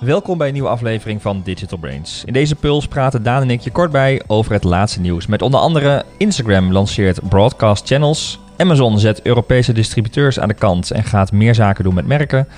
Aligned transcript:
Welkom 0.00 0.38
bij 0.38 0.46
een 0.46 0.52
nieuwe 0.52 0.68
aflevering 0.68 1.22
van 1.22 1.40
Digital 1.44 1.78
Brains. 1.78 2.24
In 2.24 2.32
deze 2.32 2.54
puls 2.54 2.88
praten 2.88 3.22
Daan 3.22 3.42
en 3.42 3.50
ik 3.50 3.60
je 3.60 3.70
kort 3.70 3.90
bij 3.90 4.22
over 4.26 4.52
het 4.52 4.64
laatste 4.64 5.00
nieuws. 5.00 5.26
Met 5.26 5.42
onder 5.42 5.60
andere 5.60 6.04
Instagram 6.16 6.72
lanceert 6.72 7.28
broadcast 7.28 7.86
channels. 7.86 8.38
Amazon 8.56 8.98
zet 8.98 9.22
Europese 9.22 9.72
distributeurs 9.72 10.40
aan 10.40 10.48
de 10.48 10.54
kant 10.54 10.90
en 10.90 11.04
gaat 11.04 11.32
meer 11.32 11.54
zaken 11.54 11.84
doen 11.84 11.94
met 11.94 12.06
merken. 12.06 12.48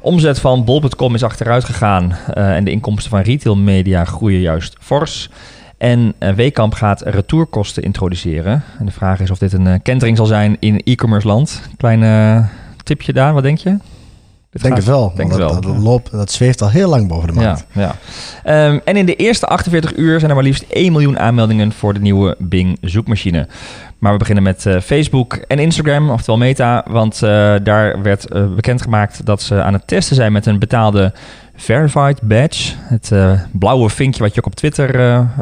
Omzet 0.00 0.40
van 0.40 0.64
bol.com 0.64 1.14
is 1.14 1.22
achteruit 1.22 1.64
gegaan 1.64 2.04
uh, 2.34 2.56
en 2.56 2.64
de 2.64 2.70
inkomsten 2.70 3.10
van 3.10 3.20
retail 3.20 3.56
media 3.56 4.04
groeien 4.04 4.40
juist 4.40 4.76
fors. 4.80 5.30
En 5.78 6.14
uh, 6.18 6.30
Wekamp 6.30 6.74
gaat 6.74 7.02
retourkosten 7.02 7.82
introduceren. 7.82 8.62
En 8.78 8.86
de 8.86 8.92
vraag 8.92 9.20
is 9.20 9.30
of 9.30 9.38
dit 9.38 9.52
een 9.52 9.66
uh, 9.66 9.74
kentering 9.82 10.16
zal 10.16 10.26
zijn 10.26 10.56
in 10.60 10.80
e-commerce 10.84 11.26
land. 11.26 11.62
Kleine 11.76 12.44
tipje 12.82 13.12
daar, 13.12 13.32
wat 13.32 13.42
denk 13.42 13.58
je? 13.58 13.76
Ik 14.54 14.62
denk 14.62 14.76
het 14.76 14.84
wel. 14.84 15.12
Denk 15.14 15.30
dat, 15.30 15.38
het 15.38 15.64
wel. 15.64 15.74
Dat, 15.74 15.82
loopt, 15.82 16.10
dat 16.10 16.32
zweeft 16.32 16.62
al 16.62 16.70
heel 16.70 16.88
lang 16.88 17.08
boven 17.08 17.28
de 17.28 17.34
markt. 17.34 17.66
Ja, 17.72 17.96
ja. 18.44 18.68
Um, 18.68 18.80
en 18.84 18.96
in 18.96 19.06
de 19.06 19.16
eerste 19.16 19.46
48 19.46 19.96
uur 19.96 20.18
zijn 20.18 20.30
er 20.30 20.36
maar 20.36 20.44
liefst 20.44 20.64
1 20.68 20.92
miljoen 20.92 21.18
aanmeldingen 21.18 21.72
voor 21.72 21.94
de 21.94 22.00
nieuwe 22.00 22.36
Bing 22.38 22.78
zoekmachine. 22.80 23.48
Maar 23.98 24.12
we 24.12 24.18
beginnen 24.18 24.44
met 24.44 24.64
uh, 24.64 24.80
Facebook 24.80 25.34
en 25.34 25.58
Instagram, 25.58 26.10
oftewel 26.10 26.38
Meta. 26.38 26.84
Want 26.88 27.14
uh, 27.14 27.54
daar 27.62 28.02
werd 28.02 28.32
uh, 28.32 28.54
bekendgemaakt 28.54 29.26
dat 29.26 29.42
ze 29.42 29.62
aan 29.62 29.72
het 29.72 29.86
testen 29.86 30.16
zijn 30.16 30.32
met 30.32 30.46
een 30.46 30.58
betaalde 30.58 31.12
Verified 31.56 32.22
Badge. 32.22 32.72
Het 32.78 33.12
blauwe 33.52 33.90
vinkje 33.90 34.22
wat 34.22 34.34
je 34.34 34.40
ook 34.40 34.46
op 34.46 34.54
Twitter 34.54 34.92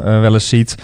wel 0.03 0.33
eens 0.33 0.49
ziet. 0.49 0.75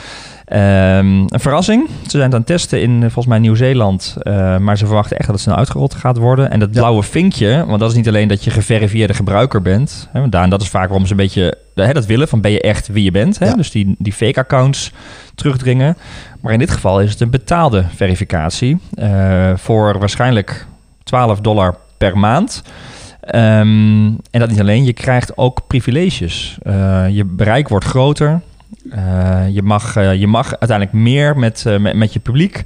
Um, 0.54 1.26
een 1.28 1.40
verrassing. 1.40 1.88
Ze 2.04 2.10
zijn 2.10 2.24
het 2.24 2.34
aan 2.34 2.40
het 2.40 2.48
testen 2.48 2.82
in 2.82 3.00
volgens 3.00 3.26
mij 3.26 3.40
Nieuw-Zeeland. 3.40 4.18
Uh, 4.24 4.58
maar 4.58 4.78
ze 4.78 4.86
verwachten 4.86 5.18
echt 5.18 5.26
dat 5.26 5.36
het 5.36 5.44
snel 5.44 5.56
uitgerold 5.56 5.94
gaat 5.94 6.18
worden. 6.18 6.52
En 6.52 6.60
dat 6.60 6.72
blauwe 6.72 7.02
ja. 7.02 7.08
vinkje, 7.08 7.66
want 7.66 7.80
dat 7.80 7.90
is 7.90 7.96
niet 7.96 8.08
alleen 8.08 8.28
dat 8.28 8.44
je 8.44 8.50
geverifieerde 8.50 9.14
gebruiker 9.14 9.62
bent. 9.62 10.10
Hè, 10.12 10.30
en 10.30 10.50
dat 10.50 10.62
is 10.62 10.70
vaak 10.70 10.88
waarom 10.88 11.06
ze 11.06 11.12
een 11.12 11.18
beetje 11.18 11.58
hè, 11.76 11.94
dat 11.94 12.06
willen. 12.06 12.28
Van 12.28 12.42
ben 12.42 12.52
je 12.52 12.62
echt 12.62 12.88
wie 12.88 13.04
je 13.04 13.12
bent. 13.12 13.40
Hè? 13.40 13.46
Ja. 13.46 13.56
Dus 13.56 13.72
die, 13.72 13.96
die 13.98 14.14
fake 14.14 14.40
accounts 14.40 14.92
terugdringen. 15.36 15.98
Maar 16.42 16.54
in 16.54 16.60
dit 16.60 16.72
geval 16.72 17.02
is 17.02 17.12
het 17.12 17.22
een 17.22 17.30
betaalde 17.30 17.86
verificatie. 17.96 18.80
Uh, 18.94 19.52
voor 19.56 20.00
waarschijnlijk 20.00 20.66
12 21.04 21.42
dollar 21.42 21.76
per 21.98 22.18
maand. 22.18 22.62
Um, 23.36 24.06
en 24.32 24.40
dat 24.40 24.50
niet 24.50 24.60
alleen, 24.60 24.86
je 24.86 24.94
krijgt 24.94 25.38
ook 25.38 25.68
privileges. 25.68 26.58
Uh, 26.64 27.10
je 27.10 27.26
bereik 27.26 27.68
wordt 27.68 27.86
groter. 27.86 28.42
Uh, 28.96 29.50
je, 29.50 29.62
mag, 29.62 29.98
uh, 29.98 30.16
je 30.16 30.28
mag 30.28 30.50
uiteindelijk 30.50 30.98
meer 30.98 31.38
met, 31.38 31.64
uh, 31.68 31.78
met, 31.78 31.96
met, 31.96 32.14
je 32.14 32.20
publiek. 32.20 32.64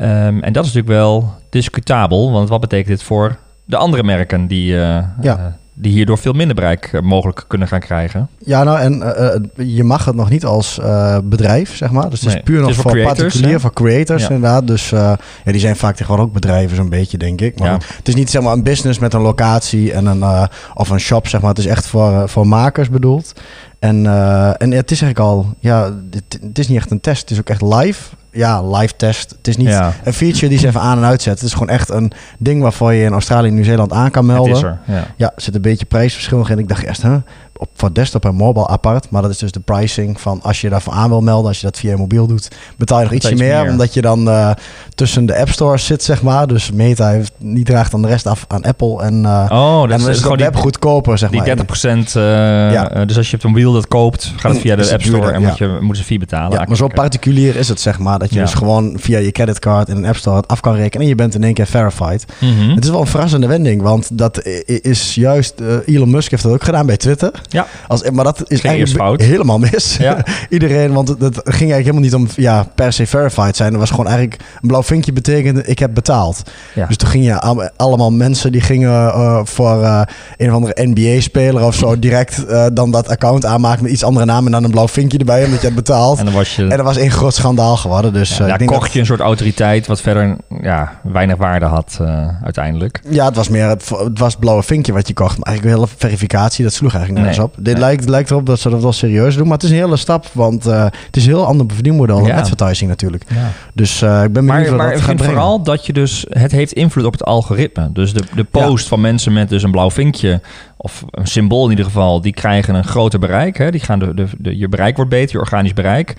Um, 0.00 0.42
en 0.42 0.52
dat 0.52 0.64
is 0.64 0.72
natuurlijk 0.72 1.00
wel 1.00 1.34
discutabel. 1.50 2.32
Want 2.32 2.48
wat 2.48 2.60
betekent 2.60 2.88
dit 2.88 3.02
voor 3.02 3.38
de 3.64 3.76
andere 3.76 4.02
merken 4.02 4.46
die, 4.46 4.74
ja. 5.20 5.58
Die 5.80 5.92
hierdoor 5.92 6.18
veel 6.18 6.32
minder 6.32 6.54
bereik 6.54 7.00
mogelijk 7.02 7.44
kunnen 7.48 7.68
gaan 7.68 7.80
krijgen? 7.80 8.28
Ja, 8.38 8.64
nou 8.64 8.78
en 8.78 9.50
je 9.66 9.84
mag 9.84 10.04
het 10.04 10.14
nog 10.14 10.30
niet 10.30 10.44
als 10.44 10.80
bedrijf, 11.24 11.76
zeg 11.76 11.90
maar. 11.90 12.10
Dus 12.10 12.18
het 12.20 12.28
is 12.28 12.34
Nee, 12.34 12.42
puur 12.42 12.56
het 12.56 12.66
nog 12.66 12.76
is 12.76 12.82
voor 12.82 13.02
particulier, 13.02 13.50
hè? 13.50 13.60
voor 13.60 13.72
creators 13.72 14.22
Ja. 14.22 14.28
inderdaad. 14.30 14.66
Dus 14.66 14.88
ja, 14.90 15.16
die 15.44 15.60
zijn 15.60 15.76
vaak 15.76 15.92
tegenwoordig 15.96 16.26
ook 16.26 16.32
bedrijven 16.32 16.76
zo'n 16.76 16.88
beetje, 16.88 17.18
denk 17.18 17.40
ik. 17.40 17.58
Maar 17.58 17.68
Ja. 17.70 17.78
het 17.96 18.08
is 18.08 18.14
niet 18.14 18.30
zeg 18.30 18.42
maar 18.42 18.52
een 18.52 18.62
business 18.62 18.98
met 18.98 19.14
een 19.14 19.20
locatie 19.20 19.92
en 19.92 20.06
een, 20.06 20.22
eh, 20.22 20.44
of 20.74 20.88
een 20.90 21.00
shop, 21.00 21.28
zeg 21.28 21.40
maar. 21.40 21.50
Het 21.50 21.58
is 21.58 21.66
echt 21.66 21.86
voor, 21.86 22.12
eh, 22.12 22.22
voor 22.26 22.46
makers 22.46 22.88
bedoeld. 22.90 23.32
En, 23.78 24.06
eh, 24.06 24.48
en 24.62 24.70
het 24.70 24.90
is 24.90 25.00
eigenlijk 25.02 25.18
al, 25.18 25.54
ja, 25.58 25.92
het 26.40 26.58
is 26.58 26.68
niet 26.68 26.76
echt 26.78 26.90
een 26.90 27.00
test. 27.00 27.20
Het 27.20 27.30
is 27.30 27.38
ook 27.38 27.48
echt 27.48 27.62
live. 27.62 28.02
Ja, 28.38 28.62
live 28.62 28.96
test. 28.96 29.30
Het 29.30 29.48
is 29.48 29.56
niet 29.56 29.68
Ja. 29.68 29.92
een 30.04 30.12
feature 30.12 30.48
die 30.48 30.58
ze 30.58 30.66
even 30.66 30.80
aan 30.80 30.98
en 30.98 31.04
uitzetten. 31.04 31.44
Het 31.44 31.52
is 31.52 31.58
gewoon 31.58 31.68
echt 31.68 31.90
een 31.90 32.12
ding 32.38 32.62
waarvoor 32.62 32.92
je 32.92 33.04
in 33.04 33.12
Australië 33.12 33.48
en 33.48 33.54
Nieuw-Zeeland 33.54 33.92
aan 33.92 34.10
kan 34.10 34.26
melden. 34.26 34.48
Het 34.48 34.56
is 34.56 34.62
er. 34.62 34.78
Ja. 34.84 35.06
Ja, 35.16 35.32
zit 35.36 35.54
een 35.54 35.60
beetje 35.60 35.84
prijsverschil 35.84 36.46
in. 36.48 36.58
Ik 36.58 36.68
dacht 36.68 36.82
eerst, 36.84 37.02
hè, 37.02 37.16
op, 37.58 37.68
voor 37.74 37.92
desktop 37.92 38.24
en 38.24 38.34
mobile 38.34 38.66
apart. 38.66 39.10
Maar 39.10 39.22
dat 39.22 39.30
is 39.30 39.38
dus 39.38 39.52
de 39.52 39.60
pricing 39.60 40.20
van 40.20 40.40
als 40.42 40.60
je 40.60 40.68
daarvoor 40.68 40.92
aan 40.92 41.08
wil 41.08 41.20
melden, 41.20 41.48
als 41.48 41.60
je 41.60 41.66
dat 41.66 41.78
via 41.78 41.90
je 41.90 41.96
mobiel 41.96 42.26
doet, 42.26 42.48
betaal 42.76 42.98
je 42.98 43.04
nog 43.04 43.12
ietsje 43.12 43.30
iets 43.30 43.40
meer, 43.40 43.62
meer. 43.62 43.70
Omdat 43.70 43.94
je 43.94 44.00
dan 44.00 44.28
eh, 44.28 44.50
tussen 44.94 45.26
de 45.26 45.36
app 45.38 45.48
stores 45.48 45.86
zit, 45.86 46.02
zeg 46.02 46.22
maar. 46.22 46.46
Dus 46.46 46.70
Meta 46.72 47.08
heeft, 47.08 47.32
niet 47.38 47.66
draagt 47.66 47.90
dan 47.90 48.02
de 48.02 48.08
rest 48.08 48.26
af 48.26 48.44
aan 48.48 48.62
Apple. 48.62 49.02
En, 49.02 49.24
eh 49.24 49.46
Oh, 49.50 49.82
en 49.82 49.88
dat 49.88 49.98
dan 49.98 50.08
is, 50.08 50.14
het 50.14 50.22
gewoon 50.22 50.36
die, 50.36 50.54
goedkoper, 50.54 51.18
zeg 51.18 51.28
die 51.28 51.38
maar. 51.38 51.46
30 51.46 51.66
procent. 51.66 52.12
Ja. 52.12 53.04
dus 53.04 53.16
als 53.16 53.30
je 53.30 53.36
op 53.36 53.44
een 53.44 53.50
mobiel 53.50 53.72
dat 53.72 53.88
koopt, 53.88 54.32
gaat 54.36 54.52
het 54.52 54.60
via 54.60 54.76
de 54.76 54.92
App 54.92 55.02
Store 55.02 55.16
duurder, 55.16 55.34
en 55.34 55.40
ja. 55.40 55.48
moet 55.48 55.58
je, 55.58 55.78
moeten 55.80 55.96
ze 55.96 56.04
fee 56.04 56.18
betalen. 56.18 56.58
Ja, 56.58 56.64
maar 56.68 56.76
zo 56.76 56.86
particulier 56.88 57.56
is 57.56 57.68
het, 57.68 57.80
zeg 57.80 57.98
maar. 57.98 58.18
Dat 58.28 58.36
je 58.36 58.44
Ja. 58.44 58.50
dus 58.52 58.54
gewoon 58.54 58.96
via 59.00 59.18
je 59.18 59.32
creditcard 59.32 59.88
in 59.88 59.96
een 59.96 60.06
app 60.06 60.16
store 60.16 60.42
af 60.46 60.60
kan 60.60 60.74
rekenen. 60.74 61.02
En 61.02 61.08
je 61.08 61.14
bent 61.14 61.34
in 61.34 61.44
één 61.44 61.54
keer 61.54 61.66
verified. 61.66 62.24
Mhm. 62.40 62.70
Het 62.74 62.84
is 62.84 62.90
wel 62.90 63.00
een 63.00 63.06
verrassende 63.06 63.46
wending, 63.46 63.82
want 63.82 64.08
dat 64.18 64.44
is 64.66 65.14
juist... 65.14 65.54
eh, 65.60 65.94
Elon 65.94 66.10
Musk 66.10 66.30
heeft 66.30 66.42
dat 66.42 66.52
ook 66.52 66.64
gedaan 66.64 66.86
bij 66.86 66.96
Twitter. 66.96 67.30
Ja. 67.48 67.66
Als, 67.86 68.10
maar 68.10 68.24
dat 68.24 68.38
is 68.40 68.44
eerst 68.48 68.64
eigenlijk 68.64 68.98
fout. 68.98 69.20
helemaal 69.20 69.58
mis. 69.58 69.96
Ja. 69.96 70.24
Iedereen, 70.48 70.92
want 70.92 71.08
het, 71.08 71.20
het 71.22 71.34
ging 71.34 71.72
eigenlijk 71.72 71.84
helemaal 71.84 72.02
niet 72.02 72.14
om 72.14 72.42
ja, 72.44 72.66
per 72.74 72.92
se 72.92 73.06
verified 73.06 73.56
zijn. 73.56 73.70
Het 73.70 73.80
was 73.80 73.90
gewoon 73.90 74.06
eigenlijk 74.06 74.40
een 74.62 74.68
blauw 74.68 74.82
vinkje 74.82 75.12
betekende 75.12 75.64
ik 75.64 75.78
heb 75.78 75.94
betaald. 75.94 76.42
Ja. 76.74 76.86
Dus 76.86 76.96
toen 76.96 77.08
gingen 77.08 77.40
al- 77.40 77.70
allemaal 77.76 78.10
mensen 78.12 78.52
die 78.52 78.60
gingen 78.60 78.90
eh, 79.08 79.40
voor 79.44 79.82
eh, 79.82 80.00
een 80.36 80.48
of 80.48 80.54
andere 80.54 80.86
NBA-speler 80.86 81.64
of 81.64 81.74
zo 81.74 81.98
direct 81.98 82.44
dan 82.72 82.90
dat 82.90 83.08
account 83.08 83.44
aanmaken 83.44 83.82
met 83.82 83.92
iets 83.92 84.04
andere 84.04 84.26
naam 84.26 84.46
en 84.46 84.52
dan 84.52 84.64
een 84.64 84.70
blauw 84.70 84.88
vinkje 84.88 85.18
erbij 85.18 85.44
omdat 85.44 85.60
je 85.60 85.66
het 85.66 85.76
betaalt. 85.76 86.18
En 86.18 86.24
dan 86.24 86.34
was 86.34 86.56
je. 86.56 86.62
En 86.62 86.68
dat 86.76 86.80
was 86.86 86.96
één 86.96 87.10
groot 87.10 87.34
schandaal 87.34 87.76
geworden. 87.76 88.07
Dus 88.12 88.36
ja, 88.36 88.42
eh, 88.42 88.48
daar 88.48 88.64
kocht 88.64 88.80
dat- 88.80 88.92
je 88.92 88.98
een 89.00 89.06
soort 89.06 89.20
autoriteit 89.20 89.86
wat 89.86 90.00
verder 90.00 90.36
ja, 90.62 91.00
weinig 91.02 91.36
waarde 91.36 91.66
had 91.66 91.98
eh, 92.00 92.28
uiteindelijk. 92.42 93.00
Ja, 93.10 93.24
het 93.24 93.36
was 93.36 93.48
meer 93.48 93.68
het, 93.68 93.88
het 93.88 94.18
was 94.18 94.30
het 94.32 94.40
blauwe 94.40 94.62
vinkje 94.62 94.92
wat 94.92 95.08
je 95.08 95.14
kocht. 95.14 95.38
Maar 95.38 95.46
eigenlijk 95.46 95.76
een 95.76 95.82
hele 95.84 95.94
verificatie, 95.98 96.64
dat 96.64 96.72
sloeg 96.72 96.94
eigenlijk 96.94 97.24
nergens 97.24 97.44
Nee. 97.46 97.54
op. 97.56 97.64
Dit 97.64 97.72
Nee. 97.74 97.82
lijkt, 97.82 98.08
lijkt 98.08 98.30
erop 98.30 98.46
dat 98.46 98.60
ze 98.60 98.70
dat 98.70 98.82
wel 98.82 98.92
serieus 98.92 99.36
doen. 99.36 99.44
Maar 99.44 99.54
het 99.56 99.62
is 99.62 99.70
een 99.70 99.76
hele 99.76 99.96
stap, 99.96 100.26
want 100.32 100.66
eh, 100.66 100.82
het 100.84 101.16
is 101.16 101.22
een 101.26 101.30
heel 101.32 101.46
ander 101.46 101.66
verdienmodel 101.74 102.18
dan 102.18 102.26
Ja. 102.26 102.36
advertising 102.38 102.90
natuurlijk. 102.90 103.24
Ja. 103.34 103.50
Dus 103.74 104.02
ik 104.02 104.08
ben 104.08 104.32
benieuwd 104.32 104.46
Maar, 104.46 104.64
wat 104.68 104.76
maar 104.76 104.90
dat 104.92 105.00
gaat 105.00 105.16
brengen. 105.16 105.32
vooral 105.34 105.62
dat 105.62 105.86
je 105.86 105.92
dus... 105.92 106.26
Het 106.28 106.52
heeft 106.52 106.72
invloed 106.72 107.04
op 107.04 107.12
het 107.12 107.24
algoritme. 107.24 107.92
Dus 107.92 108.12
de, 108.12 108.22
de 108.34 108.44
post 108.44 108.88
van 108.88 109.00
mensen 109.00 109.32
met 109.32 109.48
dus 109.48 109.62
een 109.62 109.70
blauw 109.70 109.90
vinkje... 109.90 110.40
of 110.76 111.04
een 111.10 111.26
symbool 111.26 111.64
in 111.64 111.70
ieder 111.70 111.84
geval... 111.84 112.20
die 112.20 112.32
krijgen 112.32 112.74
een 112.74 112.84
groter 112.84 113.18
bereik. 113.18 113.56
Hè? 113.58 113.70
Die 113.70 113.80
gaan 113.80 113.98
de, 113.98 114.14
de, 114.14 114.26
de, 114.38 114.58
je 114.58 114.68
bereik 114.68 114.96
wordt 114.96 115.10
beter, 115.10 115.32
je 115.32 115.38
organisch 115.40 115.72
bereik. 115.74 116.16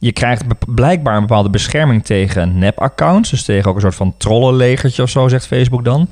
Je 0.00 0.12
krijgt 0.12 0.44
blijkbaar 0.74 1.14
een 1.14 1.20
bepaalde 1.26 1.50
bescherming 1.50 2.04
tegen 2.04 2.58
nep-accounts. 2.58 3.30
Dus 3.30 3.44
tegen 3.44 3.68
ook 3.70 3.74
een 3.74 3.80
soort 3.80 3.94
van 3.94 4.14
trollenlegertje 4.16 5.02
of 5.02 5.10
zo, 5.10 5.28
zegt 5.28 5.46
Facebook 5.46 5.84
dan. 5.84 6.08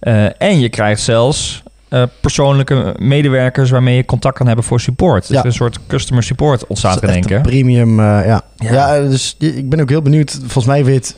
Eh, 0.00 0.42
en 0.42 0.60
je 0.60 0.68
krijgt 0.68 1.00
zelfs... 1.02 1.62
eh, 1.88 2.02
persoonlijke 2.20 2.94
medewerkers 2.98 3.70
waarmee 3.70 3.96
je 3.96 4.04
contact 4.04 4.36
kan 4.36 4.46
hebben 4.46 4.64
voor 4.64 4.80
support. 4.80 5.28
Dus 5.28 5.36
Ja. 5.36 5.44
een 5.44 5.52
soort 5.52 5.78
customer 5.86 6.22
support 6.22 6.66
ontstaat 6.66 7.02
in 7.02 7.08
één 7.08 7.24
keer. 7.24 7.40
Premium, 7.40 8.00
eh, 8.00 8.26
ja. 8.26 8.42
Ja. 8.56 8.72
ja. 8.72 9.08
dus 9.08 9.34
ik 9.38 9.68
ben 9.68 9.80
ook 9.80 9.88
heel 9.88 10.02
benieuwd. 10.02 10.38
Volgens 10.40 10.66
mij 10.66 10.84
weet, 10.84 11.16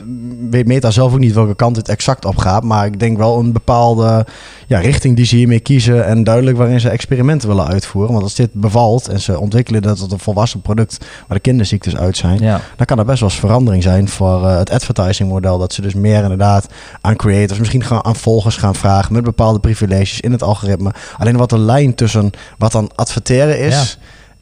weet 0.49 0.67
Meta 0.67 0.91
zelf 0.91 1.13
ook 1.13 1.19
niet 1.19 1.33
welke 1.33 1.55
kant 1.55 1.75
het 1.75 1.89
exact 1.89 2.25
op 2.25 2.37
gaat. 2.37 2.63
Maar 2.63 2.85
ik 2.85 2.99
denk 2.99 3.17
wel 3.17 3.39
een 3.39 3.51
bepaalde 3.51 4.25
ja, 4.67 4.79
richting 4.79 5.15
die 5.15 5.25
ze 5.25 5.35
hiermee 5.35 5.59
kiezen. 5.59 6.05
En 6.05 6.23
duidelijk 6.23 6.57
waarin 6.57 6.79
ze 6.79 6.89
experimenten 6.89 7.47
willen 7.47 7.67
uitvoeren. 7.67 8.11
Want 8.11 8.23
als 8.23 8.35
dit 8.35 8.53
bevalt 8.53 9.07
en 9.07 9.19
ze 9.19 9.39
ontwikkelen 9.39 9.81
dat 9.81 9.97
tot 9.97 10.11
een 10.11 10.19
volwassen 10.19 10.61
product 10.61 10.97
waar 10.99 11.37
de 11.37 11.43
kinderziektes 11.43 11.95
uit 11.95 12.17
zijn. 12.17 12.39
Ja. 12.41 12.61
Dan 12.75 12.85
kan 12.85 12.97
dat 12.97 13.05
best 13.05 13.19
wel 13.19 13.29
eens 13.29 13.39
verandering 13.39 13.83
zijn 13.83 14.07
voor 14.07 14.47
eh, 14.47 14.57
het 14.57 14.69
advertising 14.69 15.29
model. 15.29 15.57
Dat 15.57 15.73
ze 15.73 15.81
dus 15.81 15.93
meer 15.93 16.21
inderdaad 16.21 16.67
aan 17.01 17.15
creators, 17.15 17.59
misschien 17.59 17.83
gaan 17.83 18.05
aan 18.05 18.15
volgers 18.15 18.57
gaan 18.57 18.75
vragen 18.75 19.13
met 19.13 19.23
bepaalde 19.23 19.59
privileges 19.59 20.19
in 20.19 20.31
het 20.31 20.43
algoritme. 20.43 20.93
Alleen 21.17 21.37
wat 21.37 21.49
de 21.49 21.59
lijn 21.59 21.95
tussen 21.95 22.31
wat 22.57 22.71
dan 22.71 22.91
adverteren 22.95 23.59
is 23.59 23.97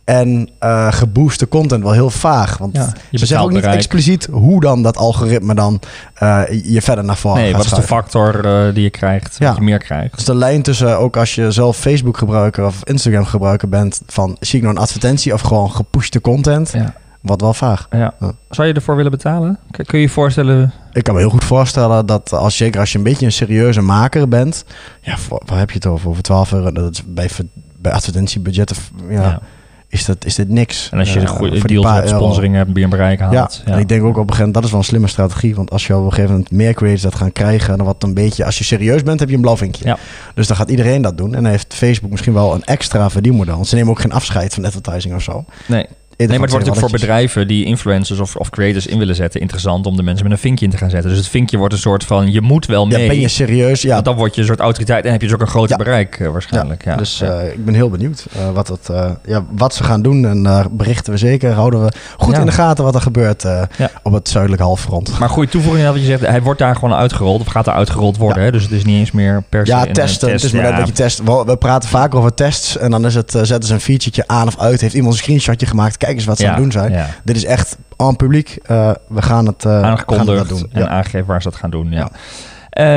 en 0.08 0.50
eh 0.60 0.92
gebooste 0.92 1.48
content 1.48 1.84
wel 1.84 1.92
heel 1.92 2.10
vaag. 2.10 2.58
Want 2.58 2.76
Ja, 2.76 2.94
je 3.10 3.18
ze 3.18 3.26
zeggen 3.26 3.46
ook 3.46 3.52
niet 3.52 3.62
bereik. 3.62 3.78
expliciet 3.78 4.28
hoe 4.32 4.60
dan 4.62 4.84
dat 4.84 4.98
algoritme 4.98 5.54
dan 5.56 5.80
eh, 6.14 6.42
je 6.64 6.82
verder 6.82 7.04
naar 7.04 7.18
voren 7.18 7.38
Nee, 7.42 7.48
gaat 7.48 7.56
wat 7.58 7.66
is 7.66 7.70
de 7.72 7.82
schuiven. 7.82 8.12
factor 8.22 8.46
eh, 8.68 8.74
die 8.74 8.84
je 8.84 8.90
krijgt, 8.90 9.36
Ja. 9.40 9.48
wat 9.48 9.56
je 9.58 9.62
meer 9.64 9.78
krijgt? 9.78 10.16
Dus 10.16 10.26
de 10.26 10.36
lijn 10.36 10.62
tussen, 10.62 11.00
ook 11.00 11.18
als 11.18 11.36
je 11.36 11.52
zelf 11.52 11.78
Facebook 11.78 12.18
gebruiker 12.18 12.66
of 12.66 12.80
Instagram 12.84 13.26
gebruiker 13.26 13.70
bent, 13.70 14.02
van 14.06 14.38
zie 14.40 14.58
ik 14.58 14.64
nou 14.66 14.76
een 14.76 14.82
advertentie 14.82 15.34
of 15.34 15.42
gewoon 15.42 15.72
gepushte 15.72 16.22
content, 16.22 16.72
Ja. 16.72 16.94
wat 17.22 17.42
wel 17.42 17.54
vaag. 17.54 17.88
Ja. 17.92 18.14
Zou 18.50 18.68
je 18.68 18.74
ervoor 18.74 18.96
willen 18.96 19.12
betalen? 19.12 19.60
Kun 19.72 19.86
je 20.00 20.06
je 20.06 20.10
voorstellen? 20.10 20.74
Ik 20.94 21.04
kan 21.04 21.14
me 21.14 21.20
heel 21.20 21.30
goed 21.30 21.44
voorstellen 21.44 22.06
dat 22.06 22.34
als 22.34 22.58
zeker 22.58 22.80
als 22.80 22.92
je 22.92 22.98
een 22.98 23.04
beetje 23.04 23.26
een 23.26 23.32
serieuze 23.32 23.82
maker 23.82 24.28
bent, 24.28 24.66
ja, 25.02 25.18
voor, 25.18 25.42
waar 25.46 25.60
heb 25.60 25.70
je 25.70 25.76
het 25.76 25.86
over? 25.86 26.10
Over 26.10 26.24
12 26.24 26.52
euro, 26.54 26.72
dat 26.72 26.92
is 26.94 27.04
bij, 27.08 27.30
ver- 27.30 27.46
bij 27.80 27.92
advertentiebudgetten, 27.92 28.78
Ja. 29.10 29.40
Is, 29.90 30.06
dat, 30.06 30.26
is 30.26 30.36
dit 30.36 30.50
niks. 30.50 30.90
En 30.92 31.00
als 31.00 31.14
je 31.14 31.20
Eh, 31.20 31.26
de 31.26 31.32
goede 31.32 31.56
hebt, 31.88 32.06
euro. 32.06 32.18
sponsoring 32.18 32.56
hebt, 32.56 32.74
meer 32.74 32.90
bereik 32.90 33.20
haalt. 33.20 33.34
Ja, 33.66 33.72
en 33.74 33.80
ik 33.80 33.88
denk 33.88 34.02
ook 34.04 34.08
op 34.08 34.14
een 34.16 34.22
gegeven 34.22 34.38
moment, 34.38 34.54
dat 34.54 34.64
is 34.64 34.70
wel 34.72 34.80
een 34.80 34.86
slimme 34.86 35.08
strategie. 35.08 35.56
Want 35.56 35.72
als 35.72 35.88
je 35.88 35.96
op 35.96 36.04
een 36.06 36.10
gegeven 36.10 36.32
moment 36.32 36.52
meer 36.52 36.74
creators 36.74 37.02
dat 37.02 37.16
gaan 37.16 37.32
krijgen, 37.32 37.78
dan 37.78 37.86
wat 37.86 38.04
een 38.04 38.14
beetje, 38.14 38.46
als 38.46 38.58
je 38.58 38.64
serieus 38.64 39.04
bent, 39.04 39.20
heb 39.20 39.30
je 39.30 39.36
een 39.36 39.42
blauw 39.42 39.58
vinkje. 39.58 39.86
Ja. 39.86 39.98
Dus 40.36 40.48
dan 40.48 40.58
gaat 40.58 40.70
iedereen 40.70 41.02
dat 41.02 41.18
doen. 41.18 41.36
En 41.36 41.42
dan 41.44 41.52
heeft 41.52 41.74
Facebook 41.74 42.12
misschien 42.12 42.34
wel 42.34 42.54
een 42.54 42.64
extra 42.64 43.10
verdienmodel. 43.10 43.56
Want 43.56 43.68
ze 43.68 43.76
nemen 43.76 43.90
ook 43.92 44.00
geen 44.00 44.12
afscheid 44.12 44.54
van 44.54 44.66
advertising 44.66 45.16
of 45.16 45.22
zo. 45.22 45.46
Nee. 45.66 45.86
Nee, 46.18 46.28
maar 46.28 46.40
het 46.40 46.50
wordt 46.52 46.66
natuurlijk 46.66 46.92
voor 46.92 47.00
bedrijven 47.00 47.48
die 47.48 47.66
influencers 47.66 48.20
of, 48.20 48.36
of 48.36 48.50
creators 48.50 48.88
in 48.88 48.98
willen 48.98 49.16
zetten 49.16 49.42
interessant 49.42 49.86
om 49.86 49.96
de 49.96 50.04
mensen 50.04 50.24
met 50.24 50.34
een 50.34 50.40
vinkje 50.42 50.66
in 50.66 50.72
te 50.72 50.78
gaan 50.78 50.90
zetten. 50.90 51.10
Dus 51.10 51.20
het 51.20 51.28
vinkje 51.28 51.58
wordt 51.58 51.74
een 51.74 51.80
soort 51.80 52.04
van, 52.04 52.32
je 52.32 52.42
moet 52.42 52.66
wel 52.66 52.88
mee. 52.88 53.02
Ja, 53.02 53.08
ben 53.08 53.20
je 53.20 53.28
serieus? 53.28 53.82
Ja, 53.82 53.94
Want 53.94 54.06
dan 54.06 54.16
word 54.16 54.36
je 54.36 54.42
een 54.42 54.48
soort 54.48 54.60
autoriteit 54.60 55.06
en 55.06 55.12
heb 55.12 55.22
je 55.22 55.28
dus 55.28 55.36
ook 55.36 55.42
een 55.42 55.48
groter 55.48 55.78
Ja. 55.78 55.84
bereik 55.84 56.20
eh, 56.20 56.32
waarschijnlijk. 56.32 56.84
Ja. 56.86 56.96
dus 56.96 57.22
eh, 57.22 57.52
ik 57.54 57.66
ben 57.66 57.74
heel 57.74 57.90
benieuwd 57.90 58.26
eh, 58.36 58.50
wat, 58.50 58.92
ja, 59.26 59.46
wat 59.52 59.74
ze 59.74 59.84
gaan 59.84 60.02
doen. 60.02 60.26
En 60.26 60.44
daar 60.44 60.66
berichten 60.72 61.14
we 61.14 61.20
zeker. 61.20 61.52
Houden 61.52 61.84
we 61.84 61.92
goed 62.18 62.38
in 62.38 62.46
de 62.46 62.52
gaten 62.52 62.84
wat 62.84 62.96
er 62.96 63.02
gebeurt 63.02 63.46
op 64.04 64.14
het 64.14 64.30
zuidelijke 64.30 64.66
halfrond. 64.66 65.20
Maar 65.20 65.30
goede 65.30 65.50
toevoeging 65.50 65.86
aan 65.86 65.92
wat 65.92 66.02
je 66.02 66.08
zegt, 66.08 66.26
hij 66.26 66.42
wordt 66.42 66.60
daar 66.60 66.76
gewoon 66.76 66.94
uitgerold 66.94 67.42
of 67.42 67.48
gaat 67.48 67.68
er 67.68 67.74
uitgerold 67.74 68.18
worden. 68.18 68.44
Hè? 68.44 68.52
Dus 68.52 68.64
het 68.64 68.72
is 68.72 68.84
niet 68.86 68.98
eens 69.00 69.12
meer 69.12 69.44
per 69.50 69.66
se 69.66 69.72
Ja, 69.72 69.86
testen. 69.86 70.04
test. 70.04 70.22
het 70.22 70.44
is 70.44 70.52
maar 70.52 70.76
dat 70.76 70.88
je 70.88 70.94
test. 70.94 71.24
We, 71.24 71.44
we 71.46 71.58
praten 71.58 71.90
vaak 71.90 72.16
over 72.16 72.34
tests. 72.34 72.78
En 72.78 72.92
dan 72.92 73.06
is 73.06 73.16
het, 73.16 73.32
zetten 73.32 73.64
ze 73.64 73.74
een 73.74 73.80
featuretje 73.80 74.24
aan 74.28 74.48
of 74.48 74.60
uit. 74.60 74.82
Heeft 74.82 74.94
iemand 74.94 75.14
een 75.14 75.20
screenshotje 75.20 75.66
gemaakt. 75.66 76.06
Kijk 76.08 76.18
eens 76.20 76.26
wat 76.28 76.38
ze 76.38 76.44
aan 76.48 76.54
het 76.54 76.62
doen 76.62 76.72
zijn. 76.72 77.06
Dit 77.24 77.36
is 77.36 77.46
echt 77.46 77.78
aan 77.96 78.16
publiek. 78.16 78.58
Eh, 78.64 78.92
we 79.08 79.22
gaan 79.22 79.46
het, 79.46 79.64
we 79.64 79.70
gaan 79.70 80.28
het 80.30 80.50
doen. 80.50 80.70
en 80.72 80.82
Ja. 80.82 80.88
aangegeven 80.88 81.28
waar 81.28 81.42
ze 81.42 81.50
dat 81.50 81.58
gaan 81.60 81.70
doen. 81.70 81.92
Ja. 81.92 82.10
Ehm, 82.70 82.88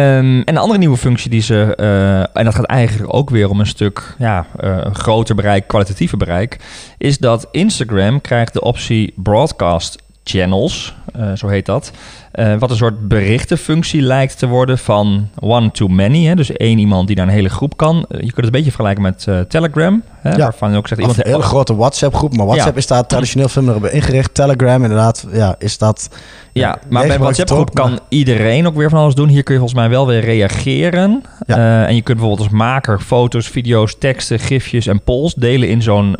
en 0.41 0.43
een 0.49 0.57
andere 0.57 0.79
nieuwe 0.79 0.97
functie 0.97 1.31
die 1.31 1.41
ze, 1.43 1.75
eh, 1.77 2.39
en 2.39 2.45
dat 2.45 2.55
gaat 2.55 2.65
eigenlijk 2.65 3.15
ook 3.15 3.31
weer 3.31 3.49
om 3.49 3.61
een 3.61 3.67
stuk 3.67 4.15
ja, 4.19 4.47
groter 4.93 5.35
bereik, 5.35 5.67
kwalitatiever 5.69 6.19
bereik, 6.19 6.57
is 6.99 7.19
dat 7.19 7.49
Instagram 7.51 8.21
krijgt 8.21 8.53
de 8.53 8.61
optie 8.61 9.13
broadcast 9.17 9.97
channels, 10.25 10.95
eh, 11.13 11.33
zo 11.35 11.49
heet 11.49 11.67
dat. 11.67 11.93
Eh, 12.33 12.55
wat 12.59 12.71
een 12.71 12.77
soort 12.77 13.09
berichtenfunctie 13.09 14.01
lijkt 14.03 14.39
te 14.39 14.47
worden 14.47 14.79
van 14.79 15.29
one 15.41 15.71
to 15.71 15.89
many. 15.89 16.25
Hè? 16.25 16.35
Dus 16.35 16.53
één 16.53 16.79
iemand 16.79 17.07
die 17.07 17.17
naar 17.17 17.27
een 17.27 17.33
hele 17.33 17.49
groep 17.49 17.77
kan. 17.77 17.97
Eh, 17.97 18.21
je 18.21 18.33
kunt 18.33 18.37
het 18.37 18.45
een 18.45 18.51
beetje 18.51 18.71
vergelijken 18.71 19.03
met 19.03 19.49
Telegram. 19.49 20.03
Hè? 20.21 20.31
Ja. 20.31 20.37
Waarvan 20.37 20.71
je 20.71 20.77
ook 20.77 20.89
zegt, 20.89 21.01
iemand 21.01 21.19
een 21.19 21.31
hele 21.31 21.43
grote 21.43 21.77
WhatsApp 21.77 22.15
groep. 22.15 22.37
Maar 22.37 22.47
WhatsApp 22.47 22.73
Ja. 22.73 22.79
is 22.79 22.87
daar 22.87 23.07
traditioneel 23.07 23.49
veel 23.49 23.63
meer 23.63 23.75
op 23.75 23.87
ingericht. 23.87 24.35
Telegram 24.35 24.83
inderdaad. 24.83 25.27
Ja, 25.33 25.55
is 25.59 25.79
dat... 25.79 26.09
Ja, 26.53 26.79
maar 26.89 27.07
bij 27.07 27.17
een 27.17 27.27
het 27.27 27.53
ook, 27.53 27.75
kan 27.75 27.99
iedereen 28.09 28.67
ook 28.67 28.77
weer 28.77 28.91
van 28.91 28.99
alles 28.99 29.15
doen. 29.15 29.29
Hier 29.29 29.43
kun 29.43 29.55
je 29.55 29.61
volgens 29.61 29.81
mij 29.81 29.91
wel 29.91 30.07
weer 30.07 30.21
reageren. 30.21 31.23
En 31.47 31.95
je 31.95 32.03
kunt 32.03 32.19
bijvoorbeeld 32.19 32.49
als 32.49 32.59
maker 32.59 33.01
foto's, 33.01 33.49
video's, 33.49 33.99
teksten, 33.99 34.39
gifjes 34.39 34.87
en 34.87 35.03
polls 35.03 35.35
delen 35.35 35.69
in 35.69 35.83
zo'n 35.83 36.15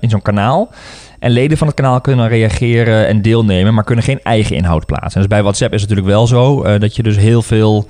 in 0.00 0.10
zo'n 0.10 0.22
kanaal. 0.22 0.70
En 1.18 1.30
leden 1.30 1.58
van 1.58 1.66
het 1.66 1.76
kanaal 1.76 2.00
kunnen 2.00 2.28
reageren 2.28 3.06
en 3.06 3.22
deelnemen, 3.22 3.74
maar 3.74 3.84
kunnen 3.84 4.04
geen 4.04 4.20
eigen 4.22 4.56
inhoud 4.56 4.86
plaatsen. 4.86 5.20
Dus 5.20 5.28
bij 5.28 5.42
WhatsApp 5.42 5.72
is 5.72 5.80
het 5.80 5.90
natuurlijk 5.90 6.16
wel 6.16 6.26
zo 6.26 6.62
eh, 6.62 6.80
dat 6.80 6.96
je 6.96 7.02
dus 7.02 7.16
heel 7.16 7.42
veel 7.42 7.88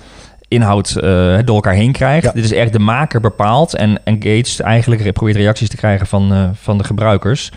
inhoud 0.48 0.90
eh, 0.90 1.02
door 1.44 1.54
elkaar 1.54 1.75
heen 1.75 1.92
krijgt. 1.92 2.25
Ja. 2.25 2.32
Dit 2.32 2.44
is 2.44 2.52
echt 2.52 2.72
de 2.72 2.78
maker 2.78 3.20
bepaalt 3.20 3.75
en 3.75 4.04
engaged 4.04 4.60
eigenlijk 4.60 5.12
probeert 5.12 5.36
reacties 5.36 5.69
te 5.69 5.76
krijgen 5.76 6.06
van, 6.06 6.32
eh, 6.32 6.48
van 6.52 6.78
de 6.78 6.84
gebruikers. 6.84 7.52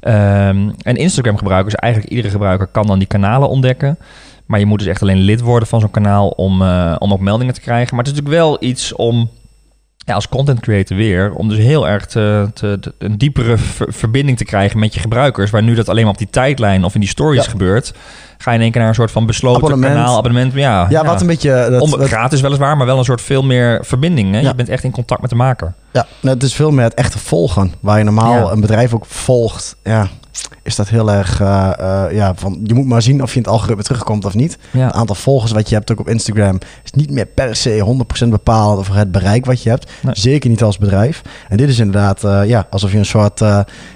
Ehm, 0.00 0.70
en 0.82 0.96
Instagram-gebruikers, 0.96 1.74
eigenlijk 1.74 2.12
iedere 2.12 2.30
gebruiker 2.30 2.66
kan 2.66 2.86
dan 2.86 2.98
die 2.98 3.08
kanalen 3.08 3.48
ontdekken. 3.48 3.98
Maar 4.46 4.58
je 4.58 4.66
moet 4.66 4.78
dus 4.78 4.88
echt 4.88 5.02
alleen 5.02 5.18
lid 5.18 5.40
worden 5.40 5.68
van 5.68 5.80
zo'n 5.80 5.90
kanaal 5.90 6.28
om, 6.28 6.62
om 6.98 7.12
ook 7.12 7.20
meldingen 7.20 7.54
te 7.54 7.60
krijgen. 7.60 7.96
Maar 7.96 8.04
het 8.04 8.14
is 8.14 8.20
natuurlijk 8.20 8.44
wel 8.44 8.68
iets 8.68 8.94
om, 8.94 9.30
ja, 10.04 10.14
als 10.14 10.28
content 10.28 10.60
creator 10.60 10.96
weer, 10.96 11.32
om 11.32 11.48
dus 11.48 11.58
heel 11.58 11.88
erg 11.88 12.06
te, 12.06 12.50
te, 12.54 12.76
te- 12.80 12.94
een 12.98 13.18
diepere 13.18 13.58
ver- 13.58 13.92
verbinding 13.92 14.36
te 14.38 14.44
krijgen 14.44 14.78
met 14.78 14.94
je 14.94 15.00
gebruikers. 15.00 15.50
Waar 15.50 15.62
nu 15.62 15.74
dat 15.74 15.88
alleen 15.88 16.02
maar 16.02 16.12
op 16.12 16.18
die 16.18 16.30
tijdlijn 16.30 16.84
of 16.84 16.94
in 16.94 17.00
die 17.00 17.08
stories 17.08 17.44
Ja. 17.44 17.50
gebeurt, 17.50 17.92
ga 18.38 18.50
je 18.50 18.56
in 18.56 18.62
één 18.62 18.70
keer 18.72 18.80
naar 18.80 18.88
een 18.90 18.96
soort 18.96 19.10
van 19.10 19.26
besloten 19.26 19.62
Abonnement. 19.62 19.94
kanaal, 19.94 20.16
abonnement. 20.16 20.52
Ja, 20.52 20.86
Ja, 20.90 21.04
wat 21.04 21.20
een 21.20 21.26
beetje... 21.26 21.66
Dat, 21.70 21.80
om, 21.80 21.90
dat- 21.90 22.02
gratis 22.08 22.40
weliswaar, 22.40 22.76
maar 22.76 22.86
wel 22.86 22.98
een 22.98 23.04
soort 23.04 23.20
veel 23.20 23.42
meer 23.42 23.84
verbinding. 23.84 24.32
Hè? 24.32 24.40
Ja. 24.40 24.48
Je 24.48 24.54
bent 24.54 24.68
echt 24.68 24.84
in 24.84 24.90
contact 24.90 25.20
met 25.20 25.30
de 25.30 25.36
maker. 25.36 25.74
Ja, 25.92 26.06
nou, 26.20 26.34
het 26.34 26.42
is 26.44 26.54
veel 26.54 26.70
meer 26.70 26.84
het 26.84 26.94
echte 26.94 27.18
volgen. 27.18 27.72
Waar 27.80 27.98
je 27.98 28.04
normaal 28.04 28.52
een 28.52 28.60
bedrijf 28.60 28.94
ook 28.94 29.06
volgt. 29.06 29.76
Ja, 29.84 30.08
is 30.62 30.76
dat 30.76 30.88
heel 30.88 31.10
erg... 31.10 31.40
eh, 31.40 31.72
eh, 31.78 32.12
ja, 32.12 32.34
van, 32.34 32.60
je 32.64 32.74
moet 32.74 32.86
maar 32.86 33.02
zien 33.02 33.22
of 33.22 33.30
je 33.30 33.36
in 33.36 33.42
het 33.42 33.52
algoritme 33.52 33.82
terugkomt 33.82 34.24
of 34.24 34.34
niet. 34.34 34.58
Ja. 34.70 34.86
Het 34.86 34.94
aantal 34.94 35.14
volgers 35.14 35.52
wat 35.52 35.68
je 35.68 35.74
hebt 35.74 35.92
ook 35.92 36.00
op 36.00 36.08
Instagram... 36.08 36.58
is 36.84 36.90
niet 36.92 37.10
meer 37.10 37.26
per 37.26 37.56
se 37.56 37.96
100% 38.24 38.28
bepalend 38.28 38.78
over 38.78 38.96
het 38.96 39.12
bereik 39.12 39.44
wat 39.44 39.62
je 39.62 39.68
hebt. 39.68 39.90
Nee. 40.02 40.14
Zeker 40.14 40.50
niet 40.50 40.62
als 40.62 40.78
bedrijf. 40.78 41.22
En 41.48 41.56
dit 41.56 41.68
is 41.68 41.78
inderdaad 41.78 42.24
eh, 42.24 42.40
ja, 42.46 42.66
alsof 42.70 42.92
je 42.92 42.98
een 42.98 43.04
soort... 43.04 43.38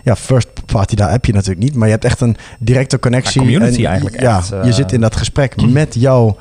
ja, 0.02 0.16
first 0.16 0.48
party, 0.66 0.94
daar 0.94 1.10
heb 1.10 1.24
je 1.24 1.32
natuurlijk 1.32 1.60
niet. 1.60 1.74
Maar 1.74 1.86
je 1.86 1.92
hebt 1.92 2.04
echt 2.04 2.20
een 2.20 2.36
directe 2.58 2.98
connectie. 2.98 3.42
Ja, 3.42 3.46
community 3.46 3.80
En, 3.80 3.86
eigenlijk 3.86 4.20
Ja, 4.20 4.36
echt, 4.36 4.48
je 4.64 4.72
zit 4.72 4.92
in 4.92 5.00
dat 5.00 5.16
gesprek 5.16 5.62
met 5.70 5.94
jouw 5.94 6.36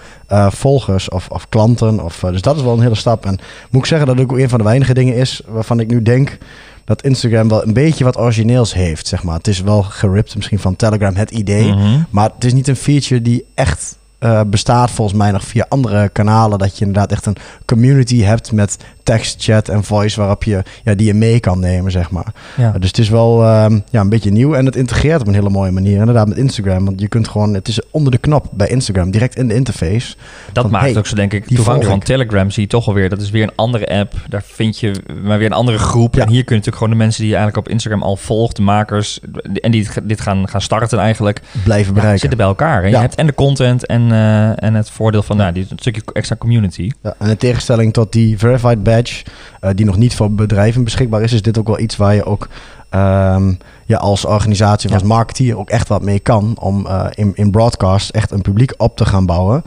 volgers 0.49 1.09
of, 1.09 1.27
of 1.29 1.49
klanten. 1.49 2.03
Of, 2.03 2.19
dus 2.19 2.41
dat 2.41 2.55
is 2.55 2.61
wel 2.61 2.73
een 2.73 2.81
hele 2.81 2.95
stap. 2.95 3.25
En 3.25 3.39
moet 3.69 3.81
ik 3.81 3.87
zeggen 3.87 4.07
dat 4.07 4.17
het 4.17 4.31
ook 4.31 4.37
een 4.37 4.49
van 4.49 4.57
de 4.57 4.63
weinige 4.63 4.93
dingen 4.93 5.15
is 5.15 5.41
waarvan 5.47 5.79
ik 5.79 5.87
nu 5.87 6.01
denk 6.01 6.37
dat 6.85 7.03
Instagram 7.03 7.47
wel 7.47 7.67
een 7.67 7.73
beetje 7.73 8.03
wat 8.03 8.17
origineels 8.17 8.73
heeft. 8.73 9.07
Zeg 9.07 9.23
maar. 9.23 9.37
Het 9.37 9.47
is 9.47 9.61
wel 9.61 9.83
geript 9.83 10.35
misschien 10.35 10.59
van 10.59 10.75
Telegram, 10.75 11.15
het 11.15 11.31
idee. 11.31 11.73
Mhm. 11.73 11.99
Maar 12.09 12.29
het 12.35 12.43
is 12.43 12.53
niet 12.53 12.67
een 12.67 12.75
feature 12.75 13.21
die 13.21 13.45
echt 13.53 13.97
eh, 14.19 14.41
bestaat 14.47 14.91
volgens 14.91 15.17
mij 15.17 15.31
nog 15.31 15.43
via 15.43 15.65
andere 15.69 16.09
kanalen. 16.09 16.59
Dat 16.59 16.77
je 16.77 16.85
inderdaad 16.85 17.11
echt 17.11 17.25
een 17.25 17.37
community 17.65 18.21
hebt 18.21 18.51
met 18.51 18.77
tekst, 19.05 19.43
chat 19.43 19.69
en 19.69 19.83
voice 19.83 20.19
waarop 20.19 20.43
je, 20.43 20.63
ja, 20.83 20.95
die 20.95 21.05
je 21.05 21.13
mee 21.13 21.39
kan 21.39 21.59
nemen, 21.59 21.91
zeg 21.91 22.11
maar. 22.11 22.33
Ja. 22.57 22.71
dus 22.71 22.87
het 22.87 22.97
is 22.97 23.09
wel 23.09 23.43
ehm, 23.43 23.79
ja, 23.89 24.01
een 24.01 24.09
beetje 24.09 24.31
nieuw 24.31 24.53
en 24.53 24.65
het 24.65 24.75
integreert 24.75 25.21
op 25.21 25.27
een 25.27 25.33
hele 25.33 25.49
mooie 25.49 25.71
manier. 25.71 25.99
Inderdaad 25.99 26.27
met 26.27 26.37
Instagram, 26.37 26.85
want 26.85 26.99
je 26.99 27.07
kunt 27.07 27.27
gewoon, 27.27 27.53
het 27.53 27.67
is 27.67 27.79
onder 27.91 28.11
de 28.11 28.17
knop 28.17 28.47
bij 28.51 28.67
Instagram, 28.67 29.11
direct 29.11 29.35
in 29.35 29.47
de 29.47 29.53
interface. 29.53 30.15
Dat 30.53 30.63
Van, 30.63 30.71
maakt 30.71 30.83
hey, 30.83 30.89
het 30.89 30.99
ook 30.99 31.07
zo, 31.07 31.15
denk 31.15 31.33
ik, 31.33 31.45
toegankelijk. 31.45 31.81
volg 31.81 31.89
Want 31.89 32.05
Telegram 32.05 32.49
zie 32.51 32.63
je 32.63 32.69
toch 32.69 32.87
alweer, 32.87 33.09
dat 33.09 33.21
is 33.21 33.29
weer 33.29 33.43
een 33.43 33.55
andere 33.55 33.87
app. 33.87 34.13
Daar 34.29 34.43
vind 34.45 34.79
je 34.79 34.91
maar 35.23 35.37
weer 35.37 35.47
een 35.47 35.53
andere 35.53 35.77
groep. 35.77 36.15
Ja. 36.15 36.21
En 36.21 36.29
hier 36.29 36.43
kun 36.43 36.55
je 36.55 36.61
natuurlijk 36.61 36.77
gewoon 36.77 36.97
de 36.97 37.03
mensen 37.03 37.21
die 37.21 37.29
je 37.29 37.35
eigenlijk 37.35 37.67
op 37.67 37.73
Instagram 37.73 38.03
al 38.03 38.15
volgt, 38.15 38.55
de 38.55 38.61
makers, 38.61 39.19
en 39.53 39.71
die 39.71 39.87
dit 40.03 40.21
gaan, 40.21 40.49
gaan 40.49 40.61
starten 40.61 40.99
eigenlijk, 40.99 41.41
Blijven 41.63 41.87
ja, 41.87 41.93
bereiken. 41.93 42.19
zitten 42.19 42.37
bij 42.37 42.47
elkaar. 42.47 42.81
Hè? 42.81 42.87
Ja. 42.87 42.95
Je 42.95 42.97
hebt 42.97 43.15
en 43.15 43.25
de 43.25 43.33
content 43.33 43.85
en, 43.85 44.11
eh, 44.11 44.63
en 44.63 44.73
het 44.73 44.89
voordeel 44.89 45.23
van 45.23 45.37
nou, 45.37 45.51
die, 45.51 45.65
een 45.69 45.79
stukje 45.79 46.01
extra 46.13 46.35
community. 46.35 46.91
Ja, 47.01 47.15
en 47.19 47.29
in 47.29 47.37
tegenstelling 47.37 47.93
tot 47.93 48.11
die 48.11 48.37
verified 48.37 48.83
badge, 48.95 49.23
eh, 49.59 49.69
die 49.75 49.85
nog 49.85 49.97
niet 49.97 50.15
voor 50.15 50.31
bedrijven 50.31 50.83
beschikbaar 50.83 51.21
is, 51.21 51.33
is 51.33 51.41
dit 51.41 51.57
ook 51.57 51.67
wel 51.67 51.79
iets 51.79 51.97
waar 51.97 52.15
je 52.15 52.25
ook 52.25 52.47
ehm, 52.89 53.53
ja, 53.85 53.97
als 53.97 54.25
organisatie 54.25 54.89
Ja. 54.89 54.95
als 54.95 55.03
marketeer 55.03 55.57
ook 55.57 55.69
echt 55.69 55.87
wat 55.87 56.01
mee 56.01 56.19
kan 56.19 56.55
om 56.59 56.87
eh, 56.87 57.05
in, 57.13 57.31
in 57.35 57.51
broadcast 57.51 58.09
echt 58.09 58.31
een 58.31 58.41
publiek 58.41 58.73
op 58.77 58.97
te 58.97 59.05
gaan 59.05 59.25
bouwen. 59.25 59.63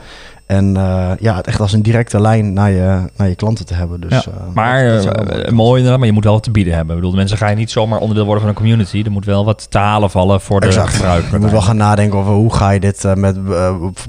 En 0.48 0.76
eh, 0.76 1.10
ja, 1.18 1.34
het 1.36 1.46
echt 1.46 1.60
als 1.60 1.72
een 1.72 1.82
directe 1.82 2.20
lijn 2.20 2.52
naar 2.52 2.70
je, 2.70 3.00
naar 3.16 3.28
je 3.28 3.34
klanten 3.34 3.66
te 3.66 3.74
hebben. 3.74 4.00
Dus, 4.00 4.10
Ja. 4.24 4.30
eh, 4.30 4.54
Maar 4.54 4.84
dat 4.88 5.04
eh, 5.04 5.52
mooi. 5.52 5.74
inderdaad, 5.76 5.98
maar 5.98 6.06
je 6.06 6.12
moet 6.14 6.24
wel 6.24 6.32
wat 6.32 6.42
te 6.42 6.50
bieden 6.50 6.74
hebben. 6.74 6.90
Ik 6.90 6.96
bedoel, 6.96 7.10
de 7.10 7.16
mensen 7.20 7.36
gaan 7.38 7.50
je 7.50 7.56
niet 7.56 7.70
zomaar 7.70 7.98
onderdeel 7.98 8.24
worden 8.24 8.42
van 8.42 8.50
een 8.52 8.58
community. 8.58 9.02
Er 9.04 9.10
moet 9.10 9.24
wel 9.24 9.44
wat 9.44 9.70
te 9.70 9.78
halen 9.78 10.10
vallen 10.10 10.40
voor 10.40 10.60
de 10.60 10.72
gebruiker. 10.72 11.32
Je 11.32 11.38
moet 11.38 11.50
wel 11.50 11.60
gaan 11.62 11.76
nadenken 11.76 12.18
over 12.18 12.32
hoe 12.32 12.54
ga 12.54 12.70
je 12.70 12.80
dit 12.80 13.04
met 13.14 13.44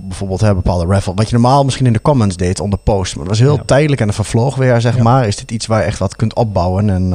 bijvoorbeeld 0.02 0.42
hè, 0.42 0.56
bepaalde 0.56 0.86
raffle. 0.86 1.14
Wat 1.16 1.30
je 1.30 1.34
normaal 1.34 1.64
misschien 1.64 1.86
in 1.86 1.94
de 1.94 2.02
comments 2.02 2.36
deed 2.38 2.60
onder 2.60 2.80
post. 2.80 3.16
Maar 3.16 3.24
dat 3.26 3.38
was 3.38 3.48
heel 3.48 3.56
Ja. 3.56 3.64
tijdelijk 3.66 4.02
en 4.02 4.08
het 4.08 4.16
vervloog 4.16 4.56
weer, 4.56 4.82
zeg 4.82 4.96
Ja. 4.96 5.04
maar. 5.04 5.28
Is 5.28 5.36
dit 5.36 5.52
iets 5.52 5.68
waar 5.68 5.80
je 5.80 5.86
echt 5.86 6.00
wat 6.00 6.16
kunt 6.16 6.36
opbouwen? 6.36 6.90
En, 6.90 7.10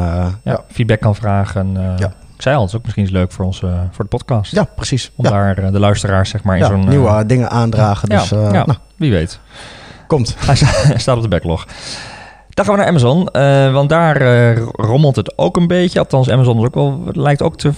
ja, 0.45 0.61
feedback 0.69 1.01
kan 1.01 1.15
vragen. 1.15 1.73
Ja. 1.99 2.13
Ik 2.37 2.43
zei 2.43 2.55
al, 2.55 2.61
het 2.61 2.71
is 2.71 2.77
ook 2.77 2.83
misschien 2.83 3.05
eens 3.05 3.13
leuk 3.13 3.33
voor, 3.33 3.45
ons, 3.45 3.63
eh, 3.63 3.71
voor 3.91 4.05
de 4.05 4.11
podcast. 4.17 4.53
ja, 4.53 4.65
precies. 4.77 5.13
Om 5.17 5.25
daar 5.25 5.73
de 5.73 5.79
luisteraars 5.79 6.31
zeg 6.31 6.43
maar 6.43 6.59
in 6.59 6.65
zo'n... 6.65 6.89
nieuwe 6.89 7.27
dingen 7.27 7.51
aandragen. 7.51 8.09
Dus 8.09 8.29
ja, 8.29 8.39
ja, 8.41 8.51
nou, 8.67 8.79
wie 9.05 9.13
weet. 9.13 9.39
komt. 10.07 10.37
Hij 10.47 10.55
sta- 10.57 10.67
hij 10.67 10.99
staat 10.99 11.17
op 11.17 11.23
de 11.23 11.29
backlog. 11.29 11.67
Dan 12.51 12.65
gaan 12.65 12.75
we 12.75 12.81
naar 12.81 12.89
Amazon, 12.91 13.29
eh, 13.29 13.73
want 13.73 13.89
daar 13.89 14.17
eh, 14.21 14.63
rommelt 14.73 15.17
het 15.17 15.39
ook 15.39 15.57
een 15.57 15.67
beetje. 15.67 15.99
Althans, 15.99 16.31
Amazon 16.31 16.59
is 16.59 16.65
ook 16.65 16.75
wel, 16.75 17.03
lijkt 17.13 17.43
ook 17.43 17.57
te, 17.57 17.73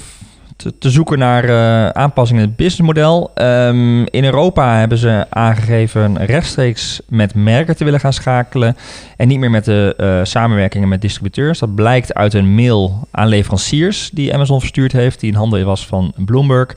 te, 0.56 0.78
te 0.78 0.90
zoeken 0.90 1.18
naar 1.18 1.44
eh, 1.44 1.88
aanpassingen 1.88 2.42
in 2.42 2.48
het 2.48 2.56
businessmodel. 2.56 3.30
Ehm, 3.34 4.02
in 4.04 4.24
Europa 4.24 4.78
hebben 4.78 4.98
ze 4.98 5.26
aangegeven 5.30 6.24
rechtstreeks 6.24 7.00
met 7.08 7.34
merken 7.34 7.76
te 7.76 7.84
willen 7.84 8.00
gaan 8.00 8.12
schakelen. 8.12 8.76
En 9.16 9.28
niet 9.28 9.38
meer 9.38 9.50
met 9.50 9.64
de 9.64 10.20
samenwerkingen 10.22 10.88
met 10.88 11.00
distributeurs. 11.00 11.58
Dat 11.58 11.74
blijkt 11.74 12.14
uit 12.14 12.34
een 12.34 12.54
mail 12.54 13.08
aan 13.10 13.28
leveranciers 13.28 14.10
die 14.12 14.34
Amazon 14.34 14.60
verstuurd 14.60 14.92
heeft, 14.92 15.20
die 15.20 15.30
in 15.30 15.36
handen 15.36 15.64
was 15.66 15.86
van 15.86 16.12
Bloomberg. 16.16 16.76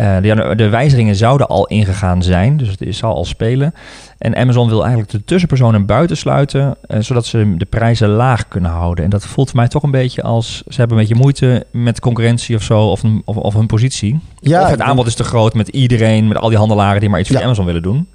Ja. 0.00 0.16
Eh, 0.16 0.48
de, 0.48 0.54
de 0.56 0.68
wijzigingen 0.68 1.16
zouden 1.16 1.46
al 1.48 1.66
ingegaan 1.66 2.22
zijn, 2.22 2.56
dus 2.56 2.68
het 2.68 2.80
is- 2.80 2.98
zal 2.98 3.14
al 3.14 3.24
spelen. 3.24 3.74
En 4.18 4.36
Amazon 4.36 4.68
wil 4.68 4.80
eigenlijk 4.80 5.10
de 5.10 5.24
tussenpersonen 5.24 5.86
buitensluiten, 5.86 6.76
eh, 6.86 7.00
zodat 7.00 7.26
ze 7.26 7.54
de 7.56 7.64
prijzen 7.64 8.08
laag 8.08 8.48
kunnen 8.48 8.70
houden. 8.70 9.04
En 9.04 9.10
dat 9.10 9.26
voelt 9.26 9.50
voor 9.50 9.58
mij 9.58 9.68
toch 9.68 9.82
een 9.82 9.90
beetje 9.90 10.22
als 10.22 10.62
ze 10.68 10.76
hebben 10.80 10.96
een 10.98 11.02
beetje 11.06 11.20
moeite 11.22 11.66
met 11.72 12.00
concurrentie 12.00 12.56
of 12.56 12.62
zo, 12.62 12.80
of, 12.80 13.02
of, 13.24 13.36
of 13.36 13.54
hun 13.54 13.66
positie. 13.66 14.20
Ja, 14.40 14.62
of 14.62 14.70
het 14.70 14.80
aanbod 14.80 15.06
is 15.06 15.14
te 15.14 15.24
groot 15.24 15.54
met 15.54 15.68
iedereen, 15.68 16.28
met 16.28 16.36
al 16.38 16.48
die 16.48 16.58
handelaren 16.58 17.00
die 17.00 17.08
maar 17.10 17.20
iets 17.20 17.28
Ja. 17.28 17.42
Amazon 17.42 17.64
willen 17.64 17.82
doen. 17.82 18.06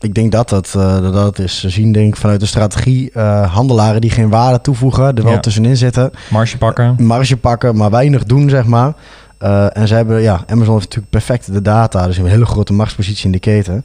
Ik 0.00 0.14
denk 0.14 0.32
dat 0.32 0.48
dat, 0.48 0.74
eh, 0.76 1.12
dat 1.12 1.38
is 1.38 1.60
te 1.60 1.68
zien 1.68 1.92
denk 1.92 2.08
ik, 2.08 2.16
vanuit 2.16 2.40
de 2.40 2.46
strategie. 2.46 3.10
handelaren 3.48 4.00
die 4.00 4.10
geen 4.10 4.28
waarde 4.28 4.60
toevoegen, 4.60 5.14
er 5.16 5.22
wel 5.22 5.32
Ja. 5.32 5.38
tussenin 5.38 5.76
zitten. 5.76 6.10
Marge 6.30 6.58
pakken. 6.58 6.94
Marge 6.98 7.36
pakken, 7.36 7.76
maar 7.76 7.90
weinig 7.90 8.24
doen, 8.24 8.48
zeg 8.48 8.64
maar. 8.64 8.92
Eh, 9.38 9.76
en 9.76 9.88
ze 9.88 9.94
hebben, 9.94 10.20
ja, 10.20 10.44
Amazon 10.46 10.74
heeft 10.74 10.84
natuurlijk 10.84 11.10
perfect 11.10 11.52
de 11.52 11.62
data. 11.62 11.98
Dus 11.98 12.14
ze 12.14 12.20
hebben 12.20 12.32
een 12.32 12.38
hele 12.38 12.50
grote 12.50 12.72
machtspositie 12.72 13.24
in 13.24 13.32
de 13.32 13.38
keten. 13.38 13.84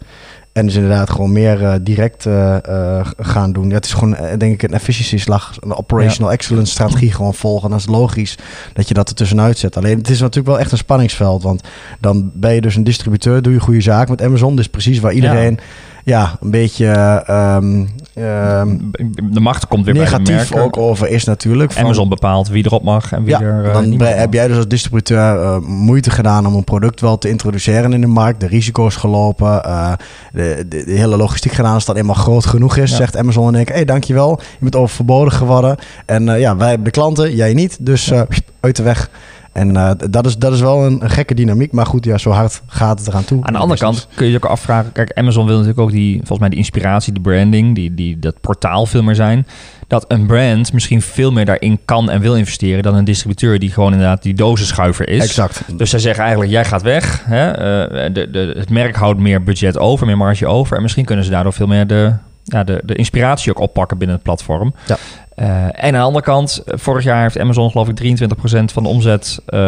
En 0.51 0.65
dus 0.65 0.75
inderdaad 0.75 1.09
gewoon 1.09 1.31
meer 1.31 1.63
eh, 1.63 1.73
direct 1.81 2.25
eh, 2.25 2.99
gaan 3.17 3.53
doen. 3.53 3.67
Ja, 3.67 3.73
het 3.73 3.85
is 3.85 3.93
gewoon, 3.93 4.15
denk 4.37 4.53
ik, 4.53 4.63
een 4.63 4.73
efficiëntieslag, 4.73 5.55
een 5.59 5.75
operational 5.75 6.31
excellence 6.31 6.71
strategie 6.71 7.11
gewoon 7.11 7.33
volgen. 7.33 7.69
Dan 7.69 7.77
is 7.77 7.85
het 7.85 7.93
logisch 7.95 8.37
dat 8.73 8.87
je 8.87 8.93
dat 8.93 9.09
er 9.09 9.15
tussenuit 9.15 9.57
zet. 9.57 9.77
Alleen 9.77 9.97
het 9.97 10.09
is 10.09 10.19
natuurlijk 10.19 10.47
wel 10.47 10.59
echt 10.59 10.71
een 10.71 10.77
spanningsveld. 10.77 11.43
Want 11.43 11.61
dan 11.99 12.31
ben 12.33 12.53
je 12.53 12.61
dus 12.61 12.75
een 12.75 12.83
distributeur, 12.83 13.41
doe 13.41 13.53
je 13.53 13.59
goede 13.59 13.81
zaak 13.81 14.09
met 14.09 14.21
Amazon. 14.21 14.55
Dus 14.55 14.67
precies 14.67 14.99
waar 14.99 15.13
iedereen 15.13 15.57
ja, 15.57 15.63
een 16.05 16.51
beetje 16.51 16.87
ehm, 17.25 17.85
ehm, 18.13 18.77
De 19.31 19.39
macht 19.39 19.67
komt 19.67 19.85
weer 19.85 19.93
bij 19.93 20.05
de 20.05 20.11
negatief 20.11 20.55
ook 20.55 20.77
over 20.77 21.09
is 21.09 21.23
natuurlijk. 21.23 21.71
Van, 21.71 21.83
Amazon 21.83 22.09
bepaalt 22.09 22.47
wie 22.47 22.65
erop 22.65 22.83
mag 22.83 23.11
en 23.11 23.23
wie 23.23 23.33
ja, 23.33 23.41
er 23.41 23.65
eh, 23.65 23.73
dan 23.73 23.97
mag. 23.97 24.15
heb 24.15 24.33
jij 24.33 24.47
dus 24.47 24.55
als 24.55 24.67
distributeur 24.67 25.41
eh, 25.41 25.57
moeite 25.59 26.11
gedaan 26.11 26.45
om 26.45 26.55
een 26.55 26.63
product 26.63 27.01
wel 27.01 27.17
te 27.17 27.29
introduceren 27.29 27.93
in 27.93 28.01
de 28.01 28.07
markt. 28.07 28.39
De 28.39 28.47
risico's 28.47 28.95
gelopen. 28.95 29.63
eh, 29.63 29.93
de, 30.33 30.65
de, 30.69 30.83
de 30.85 30.91
hele 30.91 31.17
logistiek 31.17 31.51
gedaan 31.51 31.73
als 31.73 31.85
dat 31.85 31.95
eenmaal 31.95 32.15
groot 32.15 32.45
genoeg 32.45 32.77
is. 32.77 32.89
Ja. 32.89 32.95
Zegt 32.95 33.17
Amazon 33.17 33.53
en 33.53 33.59
ik, 33.59 33.67
hé 33.67 33.73
hey, 33.73 33.85
dankjewel. 33.85 34.39
Je 34.39 34.57
bent 34.59 34.75
overbodig 34.75 35.37
geworden. 35.37 35.77
En 36.05 36.39
ja, 36.39 36.57
wij 36.57 36.67
hebben 36.67 36.85
de 36.85 36.91
klanten, 36.91 37.35
jij 37.35 37.53
niet. 37.53 37.77
Dus 37.79 38.11
uit 38.59 38.75
de 38.75 38.83
weg. 38.83 39.09
En 39.53 39.77
eh, 39.77 39.91
dat, 40.09 40.25
is, 40.25 40.37
dat 40.37 40.53
is 40.53 40.61
wel 40.61 40.85
een, 40.85 41.03
een 41.03 41.09
gekke 41.09 41.33
dynamiek. 41.33 41.71
Maar 41.71 41.85
goed, 41.85 42.05
ja, 42.05 42.17
zo 42.17 42.29
hard 42.29 42.61
gaat 42.67 42.99
het 42.99 43.07
eraan 43.07 43.25
toe. 43.25 43.43
Aan 43.43 43.53
de 43.53 43.59
andere 43.59 43.79
kant 43.79 44.07
kun 44.15 44.25
je 44.25 44.31
je 44.31 44.37
ook 44.37 44.45
afvragen. 44.45 44.91
Kijk, 44.91 45.13
Amazon 45.13 45.45
wil 45.45 45.55
natuurlijk 45.55 45.81
ook 45.81 45.91
die, 45.91 46.17
volgens 46.17 46.39
mij, 46.39 46.49
die 46.49 46.57
inspiratie, 46.57 47.13
de 47.13 47.19
branding, 47.19 47.75
die, 47.75 47.93
die, 47.93 48.19
dat 48.19 48.41
portaal 48.41 48.85
veel 48.85 49.03
meer 49.03 49.15
zijn. 49.15 49.47
Dat 49.87 50.05
een 50.07 50.25
brand 50.25 50.73
misschien 50.73 51.01
veel 51.01 51.31
meer 51.31 51.45
daarin 51.45 51.79
kan 51.85 52.09
en 52.09 52.21
wil 52.21 52.35
investeren 52.35 52.83
dan 52.83 52.95
een 52.95 53.03
distributeur 53.03 53.59
die 53.59 53.71
gewoon 53.71 53.91
inderdaad 53.91 54.23
die 54.23 54.33
dozenschuiver 54.33 55.09
is. 55.09 55.23
Exact. 55.23 55.61
Dus 55.77 55.89
zij 55.89 55.99
zeggen 55.99 56.21
eigenlijk, 56.21 56.51
jij 56.51 56.65
gaat 56.65 56.81
weg. 56.81 57.23
Hè? 57.25 57.51
eh, 57.51 58.13
de, 58.13 58.29
de, 58.31 58.53
het 58.57 58.69
merk 58.69 58.95
houdt 58.95 59.19
meer 59.19 59.43
budget 59.43 59.77
over, 59.77 60.05
meer 60.05 60.17
marge 60.17 60.47
over. 60.47 60.75
En 60.75 60.81
misschien 60.81 61.05
kunnen 61.05 61.25
ze 61.25 61.31
daardoor 61.31 61.53
veel 61.53 61.67
meer 61.67 61.87
de, 61.87 62.13
ja, 62.43 62.63
de, 62.63 62.81
de 62.85 62.95
inspiratie 62.95 63.51
ook 63.51 63.59
oppakken 63.59 63.97
binnen 63.97 64.15
het 64.15 64.25
platform. 64.25 64.73
Ja. 64.87 64.97
Eh, 65.35 65.45
en 65.65 65.73
aan 65.83 65.91
de 65.91 65.97
andere 65.99 66.25
kant, 66.25 66.63
vorig 66.65 67.03
jaar 67.03 67.21
heeft 67.21 67.39
Amazon 67.39 67.71
geloof 67.71 67.87
ik 67.87 67.95
23% 67.95 68.71
van 68.71 68.83
de 68.83 68.89
omzet, 68.89 69.39
eh, 69.45 69.59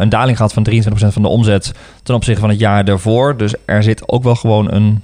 een 0.00 0.08
daling 0.08 0.36
gehad 0.36 0.52
van 0.52 0.62
23% 0.62 1.12
van 1.12 1.22
de 1.22 1.28
omzet 1.28 1.72
ten 2.02 2.14
opzichte 2.14 2.40
van 2.40 2.50
het 2.50 2.58
jaar 2.58 2.84
daarvoor. 2.84 3.36
Dus 3.36 3.54
er 3.64 3.82
zit 3.82 4.08
ook 4.08 4.22
wel 4.22 4.34
gewoon 4.36 4.72
een... 4.72 5.02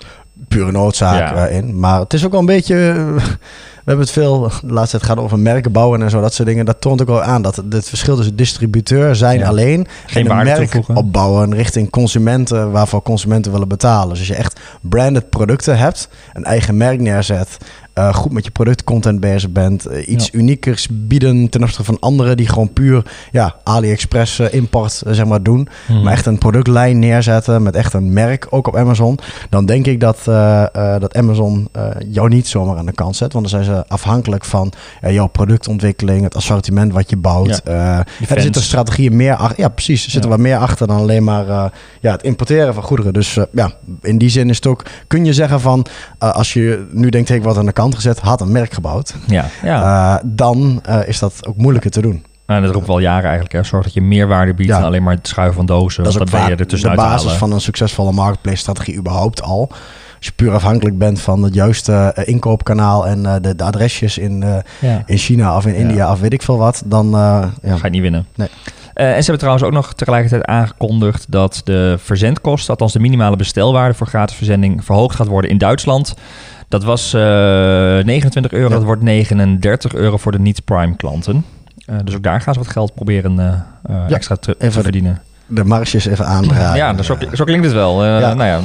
pure 0.48 0.72
noodzaak 0.72 1.34
Ja. 1.34 1.46
in. 1.46 1.78
Maar 1.80 2.00
het 2.00 2.12
is 2.14 2.24
ook 2.24 2.30
wel 2.30 2.40
een 2.40 2.46
beetje. 2.46 2.74
eh, 2.76 2.94
we 3.84 3.86
hebben 3.86 4.04
het 4.04 4.10
veel. 4.10 4.40
De 4.62 4.72
laatste 4.72 4.98
tijd 4.98 5.10
gaat 5.10 5.18
over 5.24 5.38
merken 5.38 5.72
bouwen 5.72 6.02
en 6.02 6.10
zo, 6.10 6.20
dat 6.20 6.34
soort 6.34 6.48
dingen. 6.48 6.64
Dat 6.64 6.80
toont 6.80 7.00
ook 7.00 7.06
wel 7.08 7.22
aan 7.22 7.42
dat 7.42 7.56
het, 7.70 7.88
verschil 7.88 8.16
tussen 8.16 8.36
distributeur 8.36 9.16
zijn 9.16 9.38
Ja. 9.38 9.48
alleen. 9.48 9.86
Geen 10.06 10.24
en 10.28 10.38
een 10.38 10.44
merk 10.44 10.56
toevoegen. 10.58 10.96
opbouwen 10.96 11.54
richting 11.54 11.90
consumenten 11.90 12.70
waarvoor 12.70 13.02
consumenten 13.02 13.52
willen 13.52 13.68
betalen. 13.68 14.08
Dus 14.08 14.18
als 14.18 14.28
je 14.28 14.34
echt 14.34 14.60
branded 14.80 15.30
producten 15.30 15.78
hebt, 15.78 16.08
een 16.32 16.44
eigen 16.44 16.76
merk 16.76 17.00
neerzet. 17.00 17.56
Eh, 18.08 18.14
goed 18.14 18.32
met 18.32 18.44
je 18.44 18.50
productcontent 18.50 19.20
bezig 19.20 19.50
bent. 19.50 19.86
eh, 19.86 20.08
iets 20.08 20.24
Ja. 20.32 20.38
uniekers 20.38 20.88
bieden 20.90 21.48
ten 21.48 21.60
opzichte 21.60 21.84
van 21.84 21.98
anderen 22.00 22.36
die 22.36 22.48
gewoon 22.48 22.72
puur 22.72 23.02
ja, 23.32 23.54
AliExpress 23.64 24.38
eh, 24.38 24.52
import 24.54 25.02
zeg 25.06 25.24
maar 25.26 25.42
doen. 25.42 25.68
Mhm. 25.88 26.02
Maar 26.02 26.12
echt 26.12 26.26
een 26.26 26.38
productlijn 26.38 26.98
neerzetten 26.98 27.62
met 27.62 27.74
echt 27.74 27.92
een 27.92 28.12
merk, 28.12 28.46
ook 28.50 28.66
op 28.66 28.76
Amazon. 28.76 29.18
Dan 29.50 29.66
denk 29.66 29.86
ik 29.86 30.00
dat, 30.00 30.18
dat 31.00 31.14
Amazon 31.16 31.68
jou 32.10 32.28
niet 32.28 32.48
zomaar 32.48 32.76
aan 32.76 32.86
de 32.86 32.92
kant 32.92 33.16
zet. 33.16 33.32
Want 33.32 33.50
dan 33.50 33.62
zijn 33.62 33.76
ze 33.76 33.84
afhankelijk 33.88 34.44
van 34.44 34.72
jouw 35.00 35.26
productontwikkeling, 35.26 36.22
het 36.22 36.36
assortiment 36.36 36.92
wat 36.92 37.10
je 37.10 37.16
bouwt. 37.16 37.60
Ja. 37.64 38.04
Er 38.28 38.40
zitten 38.40 38.62
strategieën 38.62 39.16
meer 39.16 39.34
achter. 39.34 39.60
Ja, 39.60 39.68
precies. 39.68 40.04
Er 40.04 40.10
zit 40.10 40.24
er 40.24 40.30
Ja. 40.30 40.36
wat 40.36 40.44
meer 40.44 40.56
achter 40.56 40.86
dan 40.86 40.96
alleen 40.96 41.24
maar 41.24 41.46
ja, 42.00 42.12
het 42.12 42.22
importeren 42.22 42.74
van 42.74 42.82
goederen. 42.82 43.12
Dus 43.12 43.38
ja, 43.52 43.70
in 44.02 44.18
die 44.18 44.28
zin 44.30 44.48
is 44.48 44.56
het 44.56 44.66
ook, 44.66 44.82
kun 45.06 45.24
je 45.24 45.32
zeggen 45.32 45.60
van, 45.60 45.86
als 46.18 46.52
je 46.52 46.86
nu 46.92 47.08
denkt, 47.08 47.28
hey, 47.28 47.36
ik 47.36 47.42
word 47.42 47.56
aan 47.56 47.66
de 47.66 47.72
kant 47.72 47.89
gezet, 47.94 48.18
had 48.20 48.40
een 48.40 48.52
merk 48.52 48.72
gebouwd. 48.72 49.14
Ja, 49.26 49.44
ja. 49.62 50.16
Eh, 50.16 50.22
dan 50.26 50.80
eh, 50.84 51.08
is 51.08 51.18
dat 51.18 51.46
ook 51.46 51.56
moeilijker 51.56 51.90
te 51.90 52.00
doen. 52.00 52.24
Nou, 52.46 52.62
dat 52.62 52.74
roept 52.74 52.86
wel 52.86 52.98
jaren 52.98 53.24
eigenlijk. 53.24 53.52
Hè. 53.52 53.62
Zorg 53.62 53.84
dat 53.84 53.92
je 53.94 54.00
meer 54.00 54.26
waarde 54.28 54.54
biedt 54.54 54.68
Ja. 54.70 54.76
dan 54.76 54.86
alleen 54.86 55.02
maar 55.02 55.14
het 55.14 55.28
schuiven 55.28 55.56
van 55.56 55.66
dozen. 55.66 56.04
Dat 56.04 56.12
is 56.14 56.20
ook 56.20 56.30
ben 56.30 56.48
je 56.48 56.56
er 56.56 56.68
de 56.68 56.92
basis 56.94 57.32
van 57.32 57.52
een 57.52 57.60
succesvolle 57.60 58.12
marketplace-strategie 58.12 58.96
überhaupt 58.96 59.42
al. 59.42 59.68
Als 60.16 60.26
je 60.28 60.32
puur 60.36 60.52
afhankelijk 60.52 60.98
bent 60.98 61.20
van 61.20 61.42
het 61.42 61.54
juiste 61.54 61.92
eh, 61.92 62.28
inkoopkanaal 62.28 63.06
en 63.06 63.22
de, 63.42 63.56
de 63.56 63.64
adresjes 63.64 64.18
in, 64.18 64.44
Ja. 64.80 65.02
in 65.06 65.16
China 65.16 65.56
of 65.56 65.66
in 65.66 65.72
Ja. 65.72 65.78
India 65.78 66.12
of 66.12 66.20
weet 66.20 66.32
ik 66.32 66.42
veel 66.42 66.58
wat, 66.58 66.82
dan 66.86 67.10
ja. 67.10 67.50
Ga 67.62 67.78
je 67.82 67.90
niet 67.90 68.02
winnen. 68.02 68.26
Nee. 68.34 68.48
En 68.94 69.08
ze 69.08 69.14
hebben 69.14 69.38
trouwens 69.38 69.64
ook 69.64 69.72
nog 69.72 69.92
tegelijkertijd 69.94 70.44
aangekondigd 70.44 71.26
dat 71.28 71.60
de 71.64 71.96
verzendkosten, 71.98 72.70
althans 72.70 72.92
de 72.92 72.98
minimale 73.00 73.36
bestelwaarde 73.36 73.94
voor 73.94 74.06
gratis 74.06 74.36
verzending, 74.36 74.84
verhoogd 74.84 75.16
gaat 75.16 75.26
worden 75.26 75.50
in 75.50 75.58
Duitsland. 75.58 76.14
Dat 76.70 76.84
was 76.84 77.14
eh 77.14 77.20
29 77.20 78.52
euro, 78.52 78.68
Ja. 78.68 78.74
dat 78.74 78.84
wordt 78.84 79.02
39 79.02 79.94
euro 79.94 80.16
voor 80.16 80.32
de 80.32 80.38
niet-prime 80.38 80.96
klanten. 80.96 81.44
Eh, 81.86 81.96
dus 82.04 82.14
ook 82.14 82.22
daar 82.22 82.40
gaan 82.40 82.54
ze 82.54 82.60
wat 82.60 82.68
geld 82.68 82.94
proberen 82.94 83.38
eh, 83.38 83.94
Ja, 84.08 84.14
extra 84.14 84.36
te, 84.36 84.54
even 84.58 84.82
verdienen. 84.82 85.18
de 85.46 85.64
marges 85.64 86.06
even 86.06 86.26
aandragen. 86.26 86.76
ja, 86.76 86.92
dus 86.92 87.06
zo, 87.06 87.16
zo 87.32 87.44
klinkt 87.44 87.64
het 87.64 87.74
wel. 87.74 87.96
Nou 88.00 88.44
ja, 88.44 88.60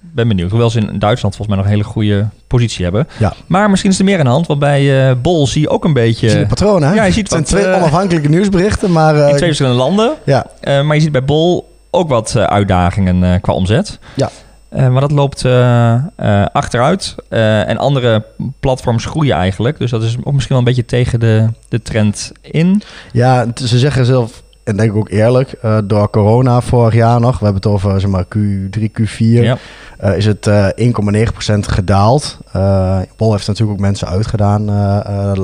ben 0.00 0.28
benieuwd. 0.28 0.50
Hoewel 0.50 0.70
ze 0.70 0.78
in 0.80 0.98
Duitsland 0.98 1.36
volgens 1.36 1.46
mij 1.46 1.56
nog 1.56 1.64
een 1.66 1.70
hele 1.72 1.84
goede 1.84 2.26
positie 2.46 2.84
hebben. 2.84 3.08
Ja. 3.18 3.32
Maar 3.46 3.70
misschien 3.70 3.90
is 3.90 3.98
er 3.98 4.04
meer 4.04 4.18
aan 4.18 4.24
de 4.24 4.30
hand, 4.30 4.46
want 4.46 4.60
bij 4.60 5.16
Bol 5.20 5.46
zie 5.46 5.60
je 5.60 5.68
ook 5.68 5.84
een 5.84 5.92
beetje... 5.92 6.26
Je 6.26 6.30
ziet 6.32 6.38
het 6.40 6.48
patroon, 6.48 6.82
hè? 6.82 6.94
Ja, 6.94 7.04
je 7.04 7.12
ziet 7.12 7.30
het 7.32 7.48
zijn 7.48 7.62
wat, 7.62 7.70
twee 7.72 7.80
onafhankelijke 7.82 8.28
nieuwsberichten, 8.28 8.92
maar 8.92 9.14
in 9.16 9.26
twee 9.28 9.38
verschillende 9.38 9.78
landen. 9.78 10.12
ja, 10.24 10.46
maar 10.82 10.94
je 10.96 11.02
ziet 11.02 11.12
bij 11.12 11.24
Bol 11.24 11.76
ook 11.90 12.08
wat 12.08 12.36
uitdagingen 12.36 13.40
qua 13.40 13.52
omzet. 13.52 13.98
Ja. 14.14 14.30
Eh, 14.68 14.88
maar 14.88 15.00
dat 15.00 15.10
loopt 15.12 15.44
eh, 15.44 15.94
eh, 15.94 16.46
achteruit. 16.52 17.14
En 17.28 17.78
andere 17.78 18.24
platforms 18.60 19.04
groeien 19.04 19.36
eigenlijk. 19.36 19.78
Dus 19.78 19.90
dat 19.90 20.02
is 20.02 20.16
ook 20.24 20.32
misschien 20.32 20.48
wel 20.48 20.58
een 20.58 20.64
beetje 20.64 20.84
tegen 20.84 21.20
de, 21.20 21.46
de 21.68 21.82
trend 21.82 22.32
in. 22.40 22.82
ja, 23.12 23.46
het- 23.46 23.58
ze 23.68 23.78
zeggen 23.78 24.04
zelf, 24.04 24.42
en 24.64 24.76
denk 24.76 24.90
ik 24.90 24.96
ook 24.96 25.10
eerlijk, 25.10 25.54
door 25.84 26.10
corona 26.10 26.60
vorig 26.60 26.94
jaar 26.94 27.20
nog, 27.20 27.38
we 27.38 27.44
hebben 27.44 27.62
het 27.62 27.72
over 27.72 28.00
zeg 28.00 28.10
maar 28.10 28.24
Q3, 28.36 28.80
Q4, 29.00 29.16
Ja. 29.42 29.56
eh, 29.98 30.16
is 30.16 30.26
het 30.26 30.46
eh 30.46 30.66
1,9% 30.76 31.68
gedaald. 31.68 32.38
Bol 33.16 33.32
heeft 33.32 33.46
natuurlijk 33.46 33.78
ook 33.78 33.84
mensen 33.84 34.08
uitgedaan 34.08 34.64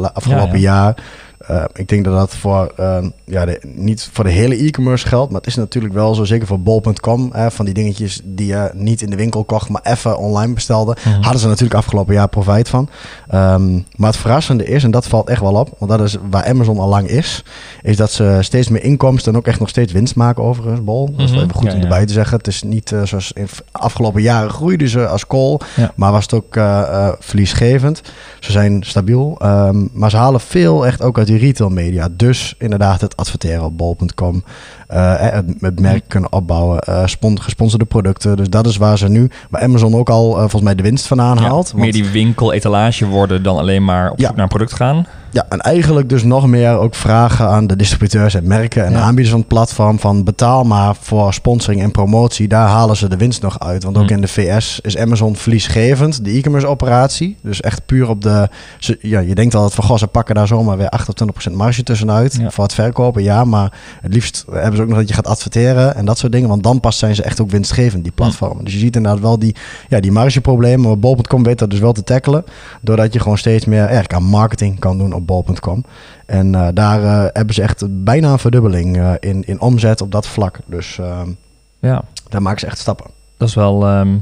la- 0.00 0.10
afgelopen 0.14 0.60
Ja, 0.60 0.72
jaar. 0.72 0.94
Eh, 1.38 1.64
ik 1.72 1.88
denk 1.88 2.04
dat 2.04 2.14
dat 2.14 2.36
voor, 2.36 2.72
eh, 2.76 3.04
ja, 3.24 3.44
de, 3.44 3.60
niet 3.62 4.08
voor 4.12 4.24
de 4.24 4.30
hele 4.30 4.56
e-commerce 4.56 5.06
geldt, 5.06 5.30
maar 5.32 5.40
het 5.40 5.48
is 5.50 5.54
natuurlijk 5.56 5.94
wel 5.94 6.14
zo, 6.14 6.24
zeker 6.24 6.46
voor 6.46 6.60
bol.com, 6.60 7.30
eh, 7.32 7.46
van 7.50 7.64
die 7.64 7.74
dingetjes 7.74 8.20
die 8.24 8.46
je 8.46 8.70
niet 8.74 9.02
in 9.02 9.10
de 9.10 9.16
winkel 9.16 9.44
kocht, 9.44 9.68
maar 9.68 9.80
even 9.84 10.18
online 10.18 10.52
bestelde, 10.54 10.96
Mhm. 11.04 11.20
hadden 11.22 11.40
ze 11.40 11.46
natuurlijk 11.46 11.74
afgelopen 11.74 12.14
jaar 12.14 12.28
profijt 12.28 12.68
van. 12.68 12.88
Ehm, 13.28 13.72
maar 13.96 14.10
het 14.10 14.16
verrassende 14.16 14.64
is, 14.66 14.84
en 14.84 14.90
dat 14.90 15.06
valt 15.06 15.28
echt 15.28 15.40
wel 15.40 15.54
op, 15.54 15.70
want 15.78 15.90
dat 15.90 16.00
is 16.00 16.16
waar 16.30 16.44
Amazon 16.44 16.78
al 16.78 16.88
lang 16.88 17.08
is, 17.08 17.44
is 17.82 17.96
dat 17.96 18.10
ze 18.12 18.38
steeds 18.40 18.68
meer 18.68 18.82
inkomsten 18.84 19.32
en 19.32 19.38
ook 19.38 19.46
echt 19.46 19.60
nog 19.60 19.68
steeds 19.68 19.92
winst 19.92 20.14
maken 20.16 20.42
overigens, 20.44 20.84
Bol. 20.84 21.10
Dat 21.10 21.20
is 21.20 21.30
wel 21.30 21.34
Mhm. 21.34 21.44
even 21.44 21.54
goed 21.54 21.66
Ja, 21.66 21.72
om 21.72 21.76
ja. 21.78 21.82
erbij 21.82 22.06
te 22.06 22.12
zeggen. 22.12 22.36
Het 22.38 22.46
is 22.46 22.62
niet 22.62 22.92
eh, 22.92 23.02
zoals 23.02 23.32
in 23.32 23.48
afgelopen 23.72 24.22
jaren 24.22 24.50
groeiden 24.50 24.88
ze 24.88 25.06
als 25.06 25.26
kool, 25.26 25.60
Ja. 25.76 25.92
maar 25.96 26.12
was 26.12 26.22
het 26.22 26.32
ook 26.32 26.56
eh, 26.56 27.08
verliesgevend. 27.18 28.00
Ze 28.40 28.52
zijn 28.52 28.82
stabiel, 28.86 29.36
ehm, 29.38 29.86
maar 29.92 30.10
ze 30.10 30.16
halen 30.16 30.40
veel 30.40 30.86
echt 30.86 31.02
ook 31.02 31.18
uit 31.28 31.38
die 31.38 31.46
retail 31.48 31.70
media. 31.70 32.08
Dus 32.16 32.54
inderdaad 32.58 33.00
het 33.00 33.16
adverteren 33.16 33.64
op 33.64 33.78
bol.com, 33.78 34.44
eh, 34.88 35.14
het, 35.18 35.44
het 35.60 35.80
merk 35.80 36.04
kunnen 36.08 36.32
opbouwen, 36.32 36.78
eh, 36.78 37.06
spon- 37.06 37.40
gesponsorde 37.42 37.84
producten. 37.84 38.36
Dus 38.36 38.48
dat 38.50 38.66
is 38.66 38.76
waar 38.76 38.98
ze 38.98 39.08
nu, 39.08 39.30
waar 39.50 39.62
Amazon 39.62 39.94
ook 39.94 40.10
al 40.10 40.30
eh, 40.32 40.38
volgens 40.38 40.62
mij 40.62 40.74
de 40.74 40.82
winst 40.82 41.06
van 41.06 41.20
aanhaalt. 41.20 41.72
Ja, 41.74 41.80
meer 41.80 41.92
die 41.92 42.08
winkel 42.08 42.52
etalage 42.52 43.06
worden 43.06 43.42
dan 43.42 43.56
alleen 43.58 43.84
maar 43.84 44.10
op 44.10 44.18
Ja. 44.18 44.26
zoek 44.26 44.34
naar 44.34 44.42
een 44.44 44.48
product 44.50 44.72
gaan. 44.72 45.06
Ja, 45.34 45.46
en 45.48 45.60
eigenlijk 45.60 46.08
dus 46.08 46.22
nog 46.22 46.46
meer 46.46 46.78
ook 46.78 46.94
vragen 46.94 47.48
aan 47.48 47.66
de 47.66 47.76
distributeurs 47.76 48.34
en 48.34 48.46
merken 48.46 48.84
en 48.84 48.92
Ja. 48.92 48.98
aanbieders 48.98 49.30
van 49.30 49.38
het 49.38 49.48
platform 49.48 49.98
van 49.98 50.24
betaal 50.24 50.64
maar 50.64 50.94
voor 51.00 51.34
sponsoring 51.34 51.82
en 51.82 51.90
promotie. 51.90 52.48
Daar 52.48 52.68
halen 52.68 52.96
ze 52.96 53.08
de 53.08 53.16
winst 53.16 53.42
nog 53.42 53.60
uit. 53.60 53.84
Want 53.84 53.96
ook 53.98 54.06
Hm. 54.08 54.12
in 54.14 54.20
de 54.20 54.28
VS 54.28 54.78
is 54.82 54.96
Amazon 54.98 55.36
verliesgevend, 55.36 56.24
de 56.24 56.30
e-commerce 56.30 56.66
operatie. 56.66 57.36
Dus 57.42 57.60
echt 57.60 57.86
puur 57.86 58.08
op 58.08 58.22
de... 58.22 58.48
Ja, 59.00 59.20
je 59.20 59.34
denkt 59.34 59.54
altijd 59.54 59.74
van, 59.74 59.84
goh, 59.84 59.96
ze 59.98 60.06
pakken 60.06 60.34
daar 60.34 60.46
zomaar 60.46 60.76
weer 60.76 60.88
8 60.88 61.08
of 61.08 61.14
20% 61.14 61.54
marge 61.56 61.82
tussenuit 61.82 62.36
Ja. 62.40 62.50
voor 62.50 62.64
het 62.64 62.74
verkopen. 62.74 63.22
Ja, 63.22 63.44
maar 63.44 63.72
het 64.00 64.12
liefst 64.14 64.44
hebben 64.52 64.76
ze 64.76 64.82
ook 64.82 64.88
nog 64.88 64.98
dat 64.98 65.08
je 65.08 65.14
gaat 65.14 65.26
adverteren 65.26 65.96
en 65.96 66.04
dat 66.04 66.18
soort 66.18 66.32
dingen. 66.32 66.48
Want 66.48 66.62
dan 66.62 66.80
pas 66.80 66.98
zijn 66.98 67.14
ze 67.14 67.22
echt 67.22 67.40
ook 67.40 67.50
winstgevend, 67.50 68.02
die 68.02 68.12
platformen. 68.12 68.64
Dus 68.64 68.72
je 68.72 68.78
ziet 68.78 68.96
inderdaad 68.96 69.20
wel 69.20 69.38
die, 69.38 69.54
ja, 69.88 70.00
die 70.00 70.12
margeproblemen. 70.12 70.88
Maar 70.88 70.98
bol.com 70.98 71.42
weet 71.42 71.58
dat 71.58 71.70
dus 71.70 71.78
wel 71.78 71.92
te 71.92 72.04
tackelen. 72.04 72.44
Doordat 72.80 73.12
je 73.12 73.20
gewoon 73.20 73.38
steeds 73.38 73.64
meer 73.64 73.78
eigenlijk 73.80 74.12
aan 74.14 74.22
marketing 74.24 74.78
kan 74.78 74.98
doen 74.98 75.12
op 75.12 75.22
bol.com. 75.24 75.84
En 76.26 76.54
eh, 76.54 76.68
daar 76.74 77.02
eh, 77.02 77.30
hebben 77.32 77.54
ze 77.54 77.62
echt 77.62 77.84
bijna 78.04 78.32
een 78.32 78.38
verdubbeling 78.38 78.96
eh, 78.96 79.12
in, 79.20 79.44
in 79.44 79.60
omzet 79.60 80.00
op 80.00 80.12
dat 80.12 80.26
vlak. 80.26 80.58
Dus 80.66 80.98
ehm, 80.98 81.28
Ja, 81.80 82.02
daar 82.28 82.42
maken 82.42 82.60
ze 82.60 82.66
echt 82.66 82.78
stappen. 82.78 83.10
dat 83.36 83.48
is 83.48 83.54
wel 83.54 83.86
ehm 83.86 84.16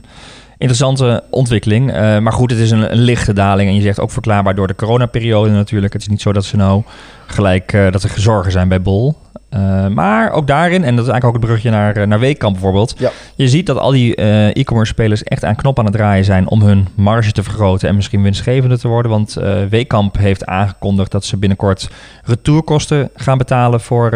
interessante 0.58 1.24
ontwikkeling. 1.30 1.86
Maar 2.20 2.32
goed, 2.32 2.50
het 2.50 2.60
is 2.60 2.70
een, 2.70 2.92
een 2.92 2.98
lichte 2.98 3.32
daling. 3.32 3.68
En 3.68 3.74
je 3.74 3.82
zegt 3.82 4.00
ook 4.00 4.10
verklaarbaar 4.10 4.54
door 4.54 4.66
de 4.66 4.74
coronaperiode 4.74 5.50
natuurlijk. 5.50 5.92
Het 5.92 6.02
is 6.02 6.08
niet 6.08 6.20
zo 6.20 6.32
dat 6.32 6.44
ze 6.44 6.56
nou 6.56 6.82
gelijk... 7.26 7.72
dat 7.90 8.02
er 8.02 8.10
zorgen 8.16 8.52
zijn 8.52 8.68
bij 8.68 8.82
Bol. 8.82 9.16
Uh, 9.54 9.86
maar 9.86 10.30
ook 10.30 10.46
daarin, 10.46 10.84
en 10.84 10.96
dat 10.96 11.04
is 11.04 11.10
eigenlijk 11.10 11.24
ook 11.24 11.32
het 11.32 11.50
brugje 11.50 11.70
naar, 11.70 11.98
uh, 11.98 12.06
naar 12.06 12.18
Weekamp 12.18 12.52
bijvoorbeeld. 12.52 12.94
Ja. 12.98 13.10
Je 13.34 13.48
ziet 13.48 13.66
dat 13.66 13.78
al 13.78 13.90
die 13.90 14.16
uh, 14.16 14.56
e-commerce 14.56 14.92
spelers 14.92 15.22
echt 15.22 15.44
aan 15.44 15.56
knop 15.56 15.78
aan 15.78 15.84
het 15.84 15.94
draaien 15.94 16.24
zijn 16.24 16.48
om 16.48 16.62
hun 16.62 16.88
marge 16.94 17.32
te 17.32 17.42
vergroten 17.42 17.88
en 17.88 17.94
misschien 17.94 18.22
winstgevender 18.22 18.78
te 18.78 18.88
worden. 18.88 19.10
Want 19.10 19.36
Weekamp 19.68 20.16
heeft 20.16 20.46
aangekondigd 20.46 21.10
dat 21.10 21.24
ze 21.24 21.36
binnenkort 21.36 21.90
retourkosten 22.24 23.10
gaan 23.14 23.38
betalen 23.38 23.80
voor, 23.80 24.10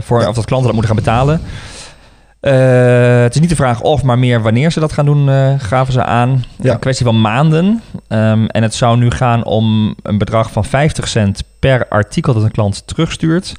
voor 0.00 0.20
ja. 0.20 0.28
of 0.28 0.34
dat 0.34 0.44
klanten 0.44 0.66
dat 0.66 0.72
moeten 0.72 0.94
gaan 0.94 1.04
betalen. 1.04 1.40
Uh, 2.40 3.22
het 3.22 3.34
is 3.34 3.40
niet 3.40 3.50
de 3.50 3.56
vraag 3.56 3.80
of, 3.80 4.02
maar 4.02 4.18
meer 4.18 4.42
wanneer 4.42 4.70
ze 4.70 4.80
dat 4.80 4.92
gaan 4.92 5.04
doen, 5.04 5.28
uh, 5.28 5.52
gaven 5.58 5.92
ze 5.92 6.04
aan. 6.04 6.44
Ja. 6.60 6.72
Een 6.72 6.78
kwestie 6.78 7.06
van 7.06 7.20
maanden. 7.20 7.82
Um, 8.08 8.46
en 8.46 8.62
het 8.62 8.74
zou 8.74 8.98
nu 8.98 9.10
gaan 9.10 9.44
om 9.44 9.94
een 10.02 10.18
bedrag 10.18 10.50
van 10.50 10.64
50 10.64 11.08
cent 11.08 11.42
per 11.58 11.88
artikel 11.88 12.34
dat 12.34 12.42
een 12.42 12.50
klant 12.50 12.86
terugstuurt. 12.86 13.54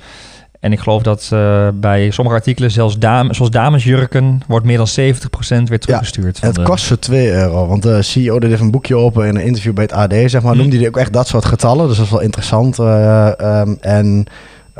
En 0.60 0.72
ik 0.72 0.80
geloof 0.80 1.02
dat 1.02 1.30
uh, 1.34 1.68
bij 1.74 2.12
sommige 2.12 2.38
artikelen, 2.38 2.72
zelfs 2.72 3.00
dame, 3.00 3.34
zoals 3.34 3.52
damesjurken, 3.52 4.42
wordt 4.48 4.66
meer 4.66 4.78
dan 4.78 4.88
70% 4.88 4.94
weer 5.64 5.80
teruggestuurd. 5.80 6.38
Ja, 6.38 6.48
het 6.48 6.56
de... 6.56 6.62
kost 6.62 6.86
ze 6.86 7.00
2 7.00 7.32
euro. 7.32 7.68
Want 7.68 7.84
de 7.84 8.02
CEO 8.02 8.40
deed 8.40 8.52
even 8.52 8.66
een 8.66 8.72
boekje 8.72 8.96
open 8.96 9.28
in 9.28 9.36
een 9.36 9.46
interview 9.46 9.74
bij 9.74 9.84
het 9.84 9.94
AD, 9.94 10.14
zeg 10.26 10.42
maar. 10.42 10.54
Hm. 10.54 10.60
Noemde 10.60 10.78
hij 10.78 10.88
ook 10.88 10.98
echt 10.98 11.14
dat 11.14 11.28
soort 11.28 11.46
getallen. 11.46 11.88
Dus 11.88 11.98
dat 11.98 12.06
is 12.06 12.12
wel 12.12 12.22
interessant. 12.22 12.78
Um, 12.78 13.78
en 13.80 14.28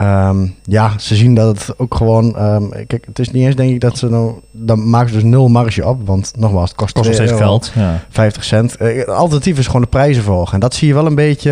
Um, 0.02 0.56
ja, 0.64 0.92
ze 1.00 1.16
zien 1.16 1.36
dat 1.36 1.58
het 1.58 1.80
ook 1.80 1.96
gewoon. 1.96 2.26
Um, 2.44 2.70
kijk, 2.70 3.06
het 3.06 3.20
is 3.20 3.32
niet 3.32 3.46
eens 3.46 3.56
denk 3.56 3.72
ik 3.72 3.80
dat 3.80 3.98
ze 3.98 4.10
nou. 4.10 4.34
Dan 4.52 4.90
maken 4.90 5.10
ze 5.10 5.16
dus 5.16 5.24
nul 5.24 5.48
marge 5.48 5.88
op. 5.88 6.08
Want 6.08 6.34
nogmaals, 6.36 6.70
het 6.70 6.78
kost, 6.78 6.94
kost 6.94 7.06
nog 7.06 7.16
steeds 7.16 7.32
euro, 7.32 7.44
geld. 7.44 7.72
Ja. 7.76 8.04
50 8.10 8.44
cent. 8.44 8.76
Uh, 8.82 8.98
het 8.98 9.08
alternatief 9.08 9.58
is 9.58 9.66
gewoon 9.66 9.82
de 9.82 9.88
prijzen 9.88 10.24
volgen. 10.24 10.54
En 10.54 10.60
dat 10.60 10.74
zie 10.74 10.88
je 10.88 10.94
wel 10.94 11.06
een 11.06 11.16
beetje. 11.16 11.52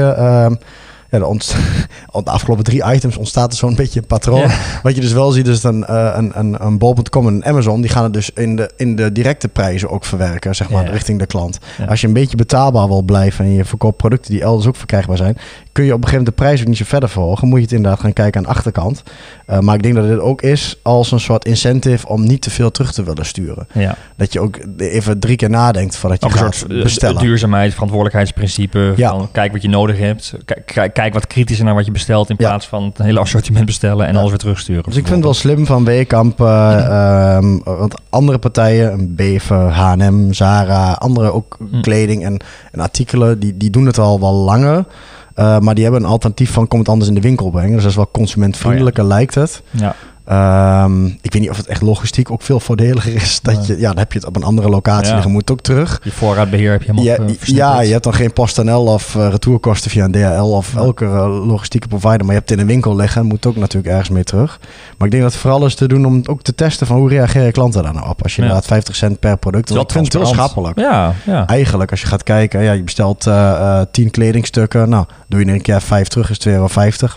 Ja, 1.19 1.33
de, 2.19 2.23
de 2.23 2.29
afgelopen 2.31 2.63
drie 2.63 2.83
items 2.93 3.17
ontstaat 3.17 3.51
er 3.51 3.57
zo'n 3.57 3.75
beetje 3.75 3.99
een 3.99 4.07
patroon. 4.07 4.39
Ja. 4.39 4.57
Wat 4.83 4.95
je 4.95 5.01
dus 5.01 5.11
wel 5.13 5.31
ziet, 5.31 5.47
is 5.47 5.63
een, 5.63 5.85
uh, 5.89 6.11
een, 6.15 6.31
een, 6.39 6.65
een 6.65 6.77
bol.com 6.77 7.27
en 7.27 7.33
een 7.33 7.45
Amazon. 7.45 7.81
Die 7.81 7.89
gaan 7.89 8.03
het 8.03 8.13
dus 8.13 8.29
in 8.33 8.55
de, 8.55 8.71
in 8.77 8.95
de 8.95 9.11
directe 9.11 9.47
prijzen 9.47 9.89
ook 9.89 10.05
verwerken, 10.05 10.55
zeg 10.55 10.69
maar, 10.69 10.83
Ja. 10.85 10.91
richting 10.91 11.19
de 11.19 11.25
klant. 11.25 11.57
Als 11.89 12.01
je 12.01 12.07
een 12.07 12.13
beetje 12.13 12.37
betaalbaar 12.37 12.87
wil 12.87 13.01
blijven 13.01 13.45
en 13.45 13.51
je 13.51 13.65
verkoopt 13.65 13.97
producten 13.97 14.31
die 14.31 14.41
elders 14.41 14.67
ook 14.67 14.75
verkrijgbaar 14.75 15.17
zijn, 15.17 15.37
kun 15.71 15.83
je 15.85 15.93
op 15.93 15.97
een 15.97 16.03
gegeven 16.03 16.23
moment 16.25 16.37
de 16.37 16.43
prijs 16.43 16.61
ook 16.61 16.67
niet 16.67 16.77
zo 16.77 16.83
verder 16.87 17.09
verhogen. 17.09 17.47
Moet 17.47 17.57
je 17.57 17.63
het 17.63 17.73
inderdaad 17.73 17.99
gaan 17.99 18.13
kijken 18.13 18.37
aan 18.39 18.43
de 18.47 18.53
achterkant. 18.55 19.03
Uh, 19.49 19.59
maar 19.59 19.75
ik 19.75 19.83
denk 19.83 19.95
dat 19.95 20.07
dit 20.07 20.19
ook 20.19 20.41
is 20.41 20.79
als 20.83 21.11
een 21.11 21.19
soort 21.19 21.45
incentive 21.45 22.07
om 22.07 22.23
niet 22.25 22.41
te 22.41 22.49
veel 22.49 22.71
terug 22.71 22.93
te 22.93 23.03
willen 23.03 23.25
sturen. 23.25 23.67
Ja. 23.73 23.95
Dat 24.17 24.33
je 24.33 24.39
ook 24.39 24.59
even 24.77 25.19
drie 25.19 25.35
keer 25.35 25.49
nadenkt 25.49 25.95
voordat 25.97 26.19
je 26.21 26.25
Ook 26.25 26.31
een 26.33 26.37
gaat 26.39 26.55
soort 26.55 26.71
eh, 26.71 26.83
bestellen. 26.83 27.21
duurzaamheid, 27.21 27.73
verantwoordelijkheidsprincipe. 27.73 28.93
Ja. 28.95 29.09
Van, 29.09 29.29
kijk 29.31 29.51
wat 29.51 29.61
je 29.61 29.69
nodig 29.69 29.97
hebt. 29.97 30.33
Kijk, 30.65 30.93
kijk, 31.09 31.13
wat 31.23 31.27
kritischer 31.33 31.65
naar 31.65 31.73
wat 31.75 31.85
je 31.85 31.91
bestelt 31.91 32.29
in 32.29 32.35
Ja. 32.39 32.47
plaats 32.47 32.67
van 32.67 32.83
het 32.83 32.97
hele 32.97 33.19
assortiment 33.19 33.65
bestellen 33.65 34.05
en 34.07 34.11
Ja. 34.13 34.17
alles 34.17 34.29
weer 34.29 34.39
terugsturen. 34.39 34.83
Dus 34.83 34.95
ik 34.95 35.03
vind 35.03 35.15
het 35.15 35.23
wel 35.23 35.33
slim 35.33 35.65
van 35.65 35.83
Weekamp. 35.83 36.41
eh, 36.41 37.35
ehm, 37.35 37.57
want 37.63 37.95
andere 38.09 38.37
partijen, 38.37 38.93
een 38.93 39.15
Bever, 39.15 39.69
H&M, 39.69 40.33
Zara, 40.33 40.91
andere 40.91 41.31
ook 41.31 41.57
Hm. 41.71 41.81
kleding 41.81 42.23
en, 42.23 42.37
en 42.71 42.79
artikelen, 42.79 43.39
die, 43.39 43.57
die 43.57 43.69
doen 43.69 43.85
het 43.85 43.97
al 43.99 44.19
wel 44.19 44.33
langer. 44.33 44.85
Eh, 45.33 45.59
maar 45.59 45.73
die 45.75 45.83
hebben 45.83 46.01
een 46.03 46.09
alternatief 46.09 46.51
van 46.51 46.67
kom 46.67 46.79
het 46.79 46.89
anders 46.89 47.09
in 47.09 47.15
de 47.15 47.21
winkel 47.21 47.49
brengen. 47.49 47.71
Dus 47.73 47.81
dat 47.81 47.89
is 47.91 47.95
wel 47.97 48.09
consumentvriendelijker 48.11 49.03
lijkt 49.05 49.35
het. 49.35 49.61
Ja. 49.71 49.95
Ehm, 50.25 51.05
ik 51.05 51.33
weet 51.33 51.41
niet 51.41 51.49
of 51.49 51.57
het 51.57 51.67
echt 51.67 51.81
logistiek 51.81 52.31
ook 52.31 52.41
veel 52.41 52.59
voordeliger 52.59 53.13
is. 53.15 53.39
Dat 53.41 53.55
Nee. 53.55 53.65
je, 53.67 53.79
ja, 53.79 53.87
dan 53.87 53.97
heb 53.97 54.11
je 54.11 54.17
het 54.19 54.27
op 54.27 54.35
een 54.35 54.43
andere 54.43 54.69
locatie 54.69 55.11
Ja. 55.11 55.15
en 55.17 55.21
je 55.23 55.27
moet 55.29 55.51
ook 55.51 55.61
terug. 55.61 56.01
Je 56.03 56.11
voorraadbeheer 56.11 56.71
heb 56.71 56.83
je 56.83 56.91
helemaal 56.93 57.27
Ja, 57.45 57.81
je 57.81 57.91
hebt 57.91 58.03
dan 58.03 58.13
geen 58.13 58.33
PostNL 58.33 58.85
of 58.85 59.15
eh, 59.15 59.27
retourkosten 59.29 59.91
via 59.91 60.03
een 60.05 60.11
DHL 60.11 60.41
of 60.55 60.73
Ja. 60.73 60.77
elke 60.79 61.05
eh, 61.05 61.45
logistieke 61.47 61.87
provider. 61.87 62.17
Maar 62.17 62.27
je 62.27 62.33
hebt 62.39 62.49
het 62.49 62.57
in 62.57 62.59
een 62.59 62.69
winkel 62.71 62.95
liggen 62.95 63.21
en 63.21 63.27
moet 63.27 63.45
ook 63.45 63.55
natuurlijk 63.55 63.87
ergens 63.93 64.09
mee 64.09 64.23
terug. 64.23 64.59
Maar 64.97 65.05
ik 65.07 65.11
denk 65.11 65.23
dat 65.23 65.31
het 65.31 65.41
vooral 65.41 65.65
is 65.65 65.75
te 65.75 65.87
doen 65.87 66.05
om 66.05 66.21
ook 66.25 66.41
te 66.41 66.55
testen 66.55 66.87
van 66.87 66.97
hoe 66.97 67.09
reageren 67.09 67.51
klanten 67.51 67.83
daar 67.83 67.93
nou 67.93 68.09
op. 68.09 68.23
Als 68.23 68.35
je 68.35 68.41
inderdaad 68.41 68.65
50 68.65 68.95
cent 68.95 69.19
per 69.19 69.37
product. 69.37 69.69
Ik 69.69 69.91
vind 69.91 70.05
het 70.13 70.13
heel 70.13 70.25
schappelijk. 70.33 70.79
Ja, 70.79 71.13
ja. 71.25 71.47
Eigenlijk, 71.47 71.91
als 71.91 72.01
je 72.01 72.07
gaat 72.07 72.23
kijken, 72.23 72.63
ja, 72.63 72.71
je 72.71 72.83
bestelt 72.83 73.27
eh 73.27 73.43
eh, 73.55 73.81
10 73.91 74.11
kledingstukken. 74.11 74.89
Nou, 74.89 75.05
doe 75.27 75.39
je 75.39 75.45
er 75.45 75.53
een 75.53 75.61
keer 75.61 75.81
5 75.81 76.07
terug, 76.07 76.29
is 76.29 76.37
2,50 76.37 76.51
euro. 76.53 76.67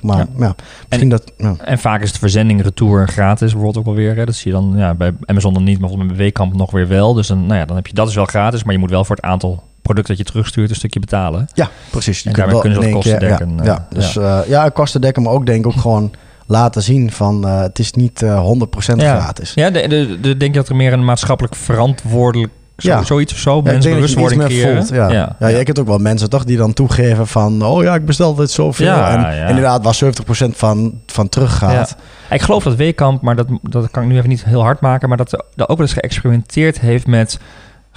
Maar 0.03 0.17
Ja. 0.19 0.27
ja, 0.38 0.55
misschien 0.88 1.09
dat... 1.09 1.23
Ja. 1.37 1.55
En 1.65 1.79
vaak 1.79 2.03
is 2.03 2.12
de 2.12 2.19
verzending 2.19 2.62
retour 2.62 2.98
gratis, 3.07 3.52
bijvoorbeeld 3.52 3.76
ook 3.87 3.87
alweer. 3.93 4.17
Hè. 4.17 4.25
Dat 4.25 4.35
zie 4.35 4.52
je 4.52 4.59
dan 4.59 4.73
ja, 4.76 4.95
bij 4.95 5.12
Amazon 5.25 5.55
dan 5.55 5.64
niet, 5.64 5.78
maar 5.78 5.97
mij 5.97 6.07
bij 6.07 6.17
Weekamp 6.17 6.55
nog 6.55 6.71
weer 6.71 6.88
wel. 6.88 7.14
Dus 7.14 7.26
dan, 7.26 7.47
nou 7.47 7.59
ja, 7.59 7.64
dan 7.64 7.76
heb 7.76 7.87
je 7.87 7.95
dat 7.95 8.09
is 8.09 8.14
wel 8.14 8.25
gratis, 8.25 8.64
maar 8.64 8.73
je 8.75 8.78
moet 8.81 8.90
wel 8.90 9.05
voor 9.05 9.17
het 9.17 9.25
aantal 9.25 9.62
producten 9.83 10.17
dat 10.17 10.26
je 10.26 10.33
terugstuurt 10.33 10.71
een 10.71 10.76
stukje 10.76 11.00
betalen. 11.00 11.49
Ja, 11.55 11.68
precies. 11.90 12.20
Je 12.23 12.29
En 12.29 12.35
daarmee 12.35 12.61
kunnen 12.61 12.79
ze 12.79 12.85
één 12.85 12.94
kosten 12.94 13.18
dekken, 13.18 13.51
Ja, 13.57 13.61
eh, 13.61 13.64
ja. 13.66 13.87
dus 13.90 14.12
ja. 14.12 14.44
ja, 14.49 14.68
kosten 14.68 15.01
dekken, 15.01 15.23
maar 15.23 15.33
ook 15.33 15.46
denk 15.46 15.59
ik 15.64 15.66
ook 15.66 15.81
gewoon 15.81 16.11
laten 16.46 16.83
zien 16.83 17.12
van 17.12 17.46
eh, 17.46 17.61
het 17.61 17.79
is 17.79 17.92
niet 17.92 18.23
eh 18.23 18.44
100% 18.44 18.96
Ja. 18.96 19.20
gratis. 19.20 19.55
Ja, 19.55 19.70
de, 19.70 19.88
de, 19.88 20.18
de- 20.20 20.37
denk 20.37 20.55
je 20.55 20.61
dat 20.61 20.68
er 20.68 20.77
meer 20.77 20.92
een 20.92 21.05
maatschappelijk 21.05 21.55
verantwoordelijk 21.55 22.53
zo, 22.79 22.88
Ja. 22.88 23.03
zoiets 23.03 23.33
of 23.33 23.38
zo, 23.38 23.59
ik 23.59 23.64
mensen 23.64 23.93
bewustwording 23.93 24.43
voelt, 24.43 24.88
ja. 24.88 25.11
Ja. 25.38 25.49
je 25.49 25.57
hebt 25.57 25.79
ook 25.79 25.87
wel 25.87 25.99
mensen 25.99 26.31
toch 26.31 26.45
die 26.45 26.57
dan 26.57 26.73
toegeven 26.73 27.27
van... 27.27 27.62
oh 27.62 27.83
ja, 27.83 27.95
ik 27.95 28.05
bestel 28.05 28.35
dit 28.35 28.51
zoveel. 28.51 28.87
Ja, 28.87 29.11
en 29.11 29.37
ja. 29.37 29.47
inderdaad, 29.47 29.83
waar 29.83 29.99
70% 30.45 30.57
van, 30.57 31.01
van 31.07 31.29
teruggaat. 31.29 31.97
Ik 32.31 32.41
geloof 32.43 32.62
dat 32.62 32.75
Weekamp, 32.75 33.23
maar 33.23 33.37
dat, 33.37 33.47
dat 33.62 33.91
kan 33.91 34.03
ik 34.03 34.09
nu 34.09 34.17
even 34.17 34.29
niet 34.29 34.45
heel 34.45 34.62
hard 34.62 34.81
maken, 34.81 35.09
maar 35.09 35.19
dat 35.19 35.31
dat 35.31 35.69
ook 35.69 35.77
wel 35.77 35.87
eens 35.87 35.97
geëxperimenteerd 35.97 36.81
heeft 36.81 37.07
met 37.07 37.38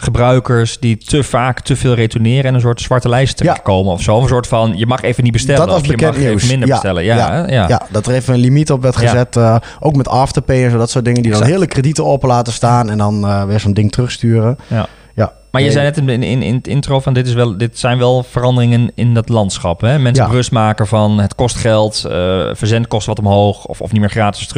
gebruikers 0.04 0.80
die 0.80 0.98
te 0.98 1.24
vaak 1.24 1.60
te 1.60 1.76
veel 1.76 1.94
retourneren 1.94 2.44
en 2.46 2.54
een 2.54 2.62
soort 2.62 2.82
zwarte 2.82 3.10
lijst 3.10 3.40
Ja. 3.40 3.46
terechtkomen 3.46 3.94
of 3.94 4.02
zo. 4.02 4.22
Een 4.22 4.28
soort 4.28 4.48
van, 4.48 4.74
je 4.78 4.86
mag 4.86 5.02
even 5.02 5.24
niet 5.24 5.32
bestellen 5.32 5.60
Dat 5.62 5.70
was 5.70 5.80
of 5.80 5.86
je 5.88 6.06
mag 6.06 6.18
nieuws. 6.18 6.34
even 6.36 6.48
minder 6.48 6.68
Ja, 6.68 6.74
bestellen. 6.74 7.04
Ja, 7.04 7.16
ja, 7.16 7.46
ja. 7.50 7.68
Ja. 7.68 7.82
dat 7.92 8.06
er 8.08 8.14
even 8.14 8.34
een 8.34 8.40
limiet 8.40 8.72
op 8.72 8.82
werd 8.82 8.96
gezet. 8.96 9.36
eh, 9.36 9.56
ook 9.80 9.96
met 9.96 10.08
afterpay 10.08 10.64
en 10.64 10.72
zo, 10.72 10.78
dat 10.78 10.90
soort 10.90 11.06
dingen. 11.06 11.22
Die 11.22 11.32
dan 11.32 11.40
Exact. 11.42 11.58
hele 11.60 11.72
kredieten 11.72 12.06
open 12.06 12.28
laten 12.30 12.54
staan 12.54 12.90
en 12.90 12.98
dan 12.98 13.26
eh, 13.28 13.44
weer 13.44 13.60
zo'n 13.60 13.74
ding 13.74 13.92
terugsturen. 13.92 14.58
Ja. 14.68 14.88
Ja. 15.52 15.58
Maar 15.60 15.62
je 15.72 15.76
Nee. 15.78 15.92
zei 15.94 16.08
net 16.08 16.24
in, 16.24 16.42
in, 16.44 16.54
het 16.56 16.68
intro 16.68 17.00
van 17.00 17.14
dit, 17.14 17.28
is 17.28 17.34
wel, 17.34 17.58
dit 17.58 17.80
zijn 17.80 17.98
wel 17.98 18.24
veranderingen 18.24 18.92
in 18.96 19.14
dat 19.14 19.30
landschap. 19.30 19.82
Hè? 19.82 20.00
Mensen 20.00 20.24
Ja. 20.24 20.30
bewust 20.30 20.52
maken 20.52 20.88
van 20.88 21.18
het 21.20 21.36
kost 21.36 21.56
geld, 21.56 22.06
eh 22.06 22.50
verzendkosten 22.54 23.16
wat 23.16 23.26
omhoog 23.26 23.66
of, 23.66 23.82
of 23.82 23.92
niet 23.92 24.02
meer 24.02 24.10
gratis 24.10 24.52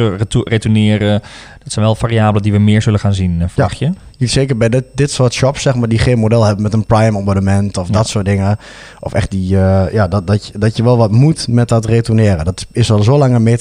retourneren. 0.44 1.20
Dat 1.62 1.72
zijn 1.72 1.84
wel 1.84 1.94
variabelen 1.94 2.42
die 2.42 2.52
we 2.52 2.58
meer 2.58 2.82
zullen 2.82 3.00
gaan 3.00 3.14
zien, 3.14 3.42
eh, 3.42 3.48
verwacht 3.48 3.78
je? 3.78 3.90
Je- 4.16 4.26
Zeker 4.26 4.56
bij 4.56 4.68
dit, 4.68 4.84
dit 4.94 5.10
soort 5.10 5.32
shops, 5.32 5.62
zeg 5.62 5.74
maar, 5.74 5.88
die 5.88 5.98
geen 5.98 6.18
model 6.18 6.44
hebben 6.44 6.62
met 6.62 6.72
een 6.72 6.86
Prime 6.86 7.18
abonnement 7.18 7.76
of 7.76 7.86
Ja. 7.86 7.92
dat 7.92 8.08
soort 8.08 8.24
dingen. 8.24 8.56
Of 9.00 9.12
echt 9.12 9.30
die, 9.30 9.56
eh, 9.60 9.92
ja, 9.92 10.08
dat, 10.08 10.26
dat, 10.26 10.46
je, 10.46 10.58
dat 10.58 10.76
je 10.76 10.82
wel 10.82 10.96
wat 10.96 11.10
moet 11.10 11.48
met 11.48 11.68
dat 11.68 11.84
retourneren. 11.84 12.44
Dat 12.44 12.66
is 12.72 12.90
al 12.90 13.02
zo 13.02 13.18
lang 13.18 13.34
een, 13.34 13.58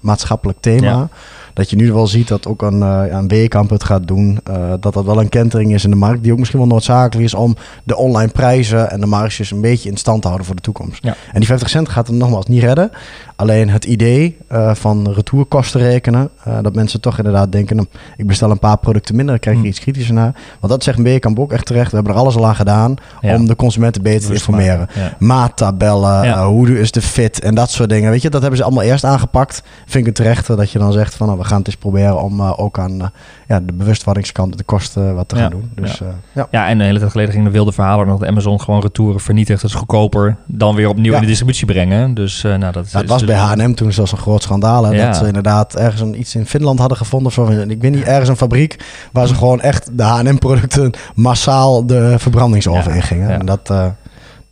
maatschappelijk 0.00 0.58
thema. 0.60 0.86
Ja. 0.86 1.08
Dat 1.56 1.70
je 1.70 1.76
nu 1.76 1.92
wel 1.92 2.06
ziet 2.06 2.28
dat 2.28 2.46
ook 2.46 2.62
een, 2.62 2.82
eh, 2.82 3.02
een 3.08 3.28
Weekamp 3.28 3.70
het 3.70 3.84
gaat 3.84 4.06
doen. 4.08 4.38
eh, 4.44 4.54
dat 4.80 4.94
dat 4.94 5.04
wel 5.04 5.20
een 5.20 5.28
kentering 5.28 5.74
is 5.74 5.84
in 5.84 5.90
de 5.90 5.96
markt. 5.96 6.22
Die 6.22 6.32
ook 6.32 6.38
misschien 6.38 6.58
wel 6.58 6.68
noodzakelijk 6.68 7.26
is 7.26 7.34
om 7.34 7.56
de 7.84 7.96
online 7.96 8.30
prijzen 8.32 8.90
en 8.90 9.00
de 9.00 9.06
marges 9.06 9.50
een 9.50 9.60
beetje 9.60 9.90
in 9.90 9.96
stand 9.96 10.20
te 10.20 10.26
houden 10.26 10.46
voor 10.46 10.56
de 10.56 10.62
toekomst. 10.62 11.04
Ja. 11.04 11.14
En 11.32 11.38
die 11.38 11.46
50 11.46 11.68
cent 11.68 11.88
gaat 11.88 12.06
het 12.06 12.16
nogmaals 12.16 12.46
niet 12.46 12.62
redden. 12.62 12.90
Alleen 13.36 13.68
het 13.68 13.84
idee 13.84 14.36
eh, 14.48 14.74
van 14.74 15.12
retourkosten 15.12 15.80
rekenen. 15.80 16.30
dat 16.62 16.74
mensen 16.74 17.00
toch 17.00 17.16
inderdaad 17.18 17.52
denken, 17.52 17.76
nou, 17.76 17.88
ik 18.16 18.26
bestel 18.26 18.50
een 18.50 18.58
paar 18.58 18.78
producten 18.78 19.14
minder, 19.16 19.32
dan 19.34 19.40
krijg 19.42 19.56
ik 19.56 19.62
Hmm. 19.62 19.72
iets 19.72 19.80
kritischer 19.80 20.14
naar. 20.14 20.34
Want 20.60 20.72
dat 20.72 20.82
zegt 20.84 20.98
Weekamp 20.98 21.38
ook 21.38 21.52
echt 21.52 21.66
terecht. 21.66 21.90
We 21.90 21.96
hebben 21.96 22.14
er 22.14 22.18
alles 22.20 22.36
al 22.36 22.46
aan 22.46 22.54
gedaan 22.56 22.94
Ja. 23.20 23.34
om 23.34 23.46
de 23.46 23.56
consumenten 23.56 24.02
beter 24.02 24.26
te 24.26 24.32
informeren. 24.32 24.88
ja. 24.94 25.16
Maattabellen, 25.18 26.42
hoe 26.42 26.78
is 26.80 26.90
de 26.90 27.02
fit 27.02 27.40
en 27.40 27.54
dat 27.54 27.70
soort 27.70 27.88
dingen. 27.88 28.10
Weet 28.10 28.22
je, 28.22 28.30
dat 28.30 28.40
hebben 28.40 28.58
ze 28.58 28.64
allemaal 28.64 28.84
eerst 28.84 29.04
aangepakt. 29.04 29.62
Vind 29.84 29.94
ik 29.94 30.04
het 30.06 30.14
terecht 30.14 30.46
dat 30.46 30.70
je 30.70 30.78
dan 30.78 30.92
zegt 30.92 31.14
van 31.14 31.26
nou, 31.26 31.38
we 31.38 31.44
gaan 31.46 31.58
het 31.58 31.66
eens 31.66 31.76
proberen 31.76 32.22
om 32.22 32.40
eh, 32.40 32.60
ook 32.60 32.78
aan 32.78 33.00
eh, 33.00 33.08
ja, 33.48 33.60
de 33.60 33.72
bewustwordingskant 33.72 34.58
de 34.58 34.64
kosten 34.64 35.14
wat 35.14 35.28
te 35.28 35.36
gaan 35.36 35.50
doen. 35.50 35.70
Dus 35.74 35.98
ja. 35.98 36.06
ja. 36.32 36.48
Ja, 36.50 36.68
en 36.68 36.78
de 36.78 36.84
hele 36.84 36.98
tijd 36.98 37.10
geleden 37.10 37.32
ging 37.32 37.44
de 37.44 37.50
wilde 37.50 37.72
verhalen 37.72 38.06
dat 38.06 38.24
Amazon 38.24 38.60
gewoon 38.60 38.80
retouren 38.80 39.20
vernietigt. 39.20 39.60
Dat 39.62 39.70
is 39.70 39.76
goedkoper 39.76 40.36
dan 40.46 40.74
weer 40.74 40.88
opnieuw 40.88 41.14
in 41.14 41.20
de 41.20 41.26
distributie 41.26 41.66
brengen. 41.66 42.14
Dus 42.14 42.44
eh, 42.44 42.54
nou, 42.54 42.72
dat 42.72 42.86
is 42.86 42.92
was 42.92 43.06
dus- 43.06 43.24
bij 43.24 43.36
H&M 43.36 43.74
toen 43.74 43.92
zelfs 43.92 44.12
een 44.12 44.18
groot 44.18 44.42
schandaal. 44.42 44.84
Hè. 44.84 45.06
Dat 45.06 45.16
ze 45.16 45.26
inderdaad 45.26 45.74
ergens 45.76 46.00
een, 46.00 46.18
iets 46.18 46.34
in 46.34 46.46
Finland 46.46 46.78
hadden 46.78 46.98
gevonden. 46.98 47.28
Of 47.28 47.34
zo. 47.34 47.46
Ik 47.46 47.80
weet 47.80 47.94
niet, 47.94 48.04
ergens 48.04 48.28
een 48.28 48.36
fabriek 48.36 48.84
waar 49.12 49.26
ze 49.26 49.34
gewoon 49.34 49.60
echt 49.60 49.90
de 49.98 50.02
H&M-producten 50.02 50.92
massaal 51.14 51.86
de 51.86 52.14
verbrandingsoven 52.18 52.94
ingingen. 52.94 53.30
En 53.30 53.46
dat, 53.46 53.70
eh, 53.70 53.86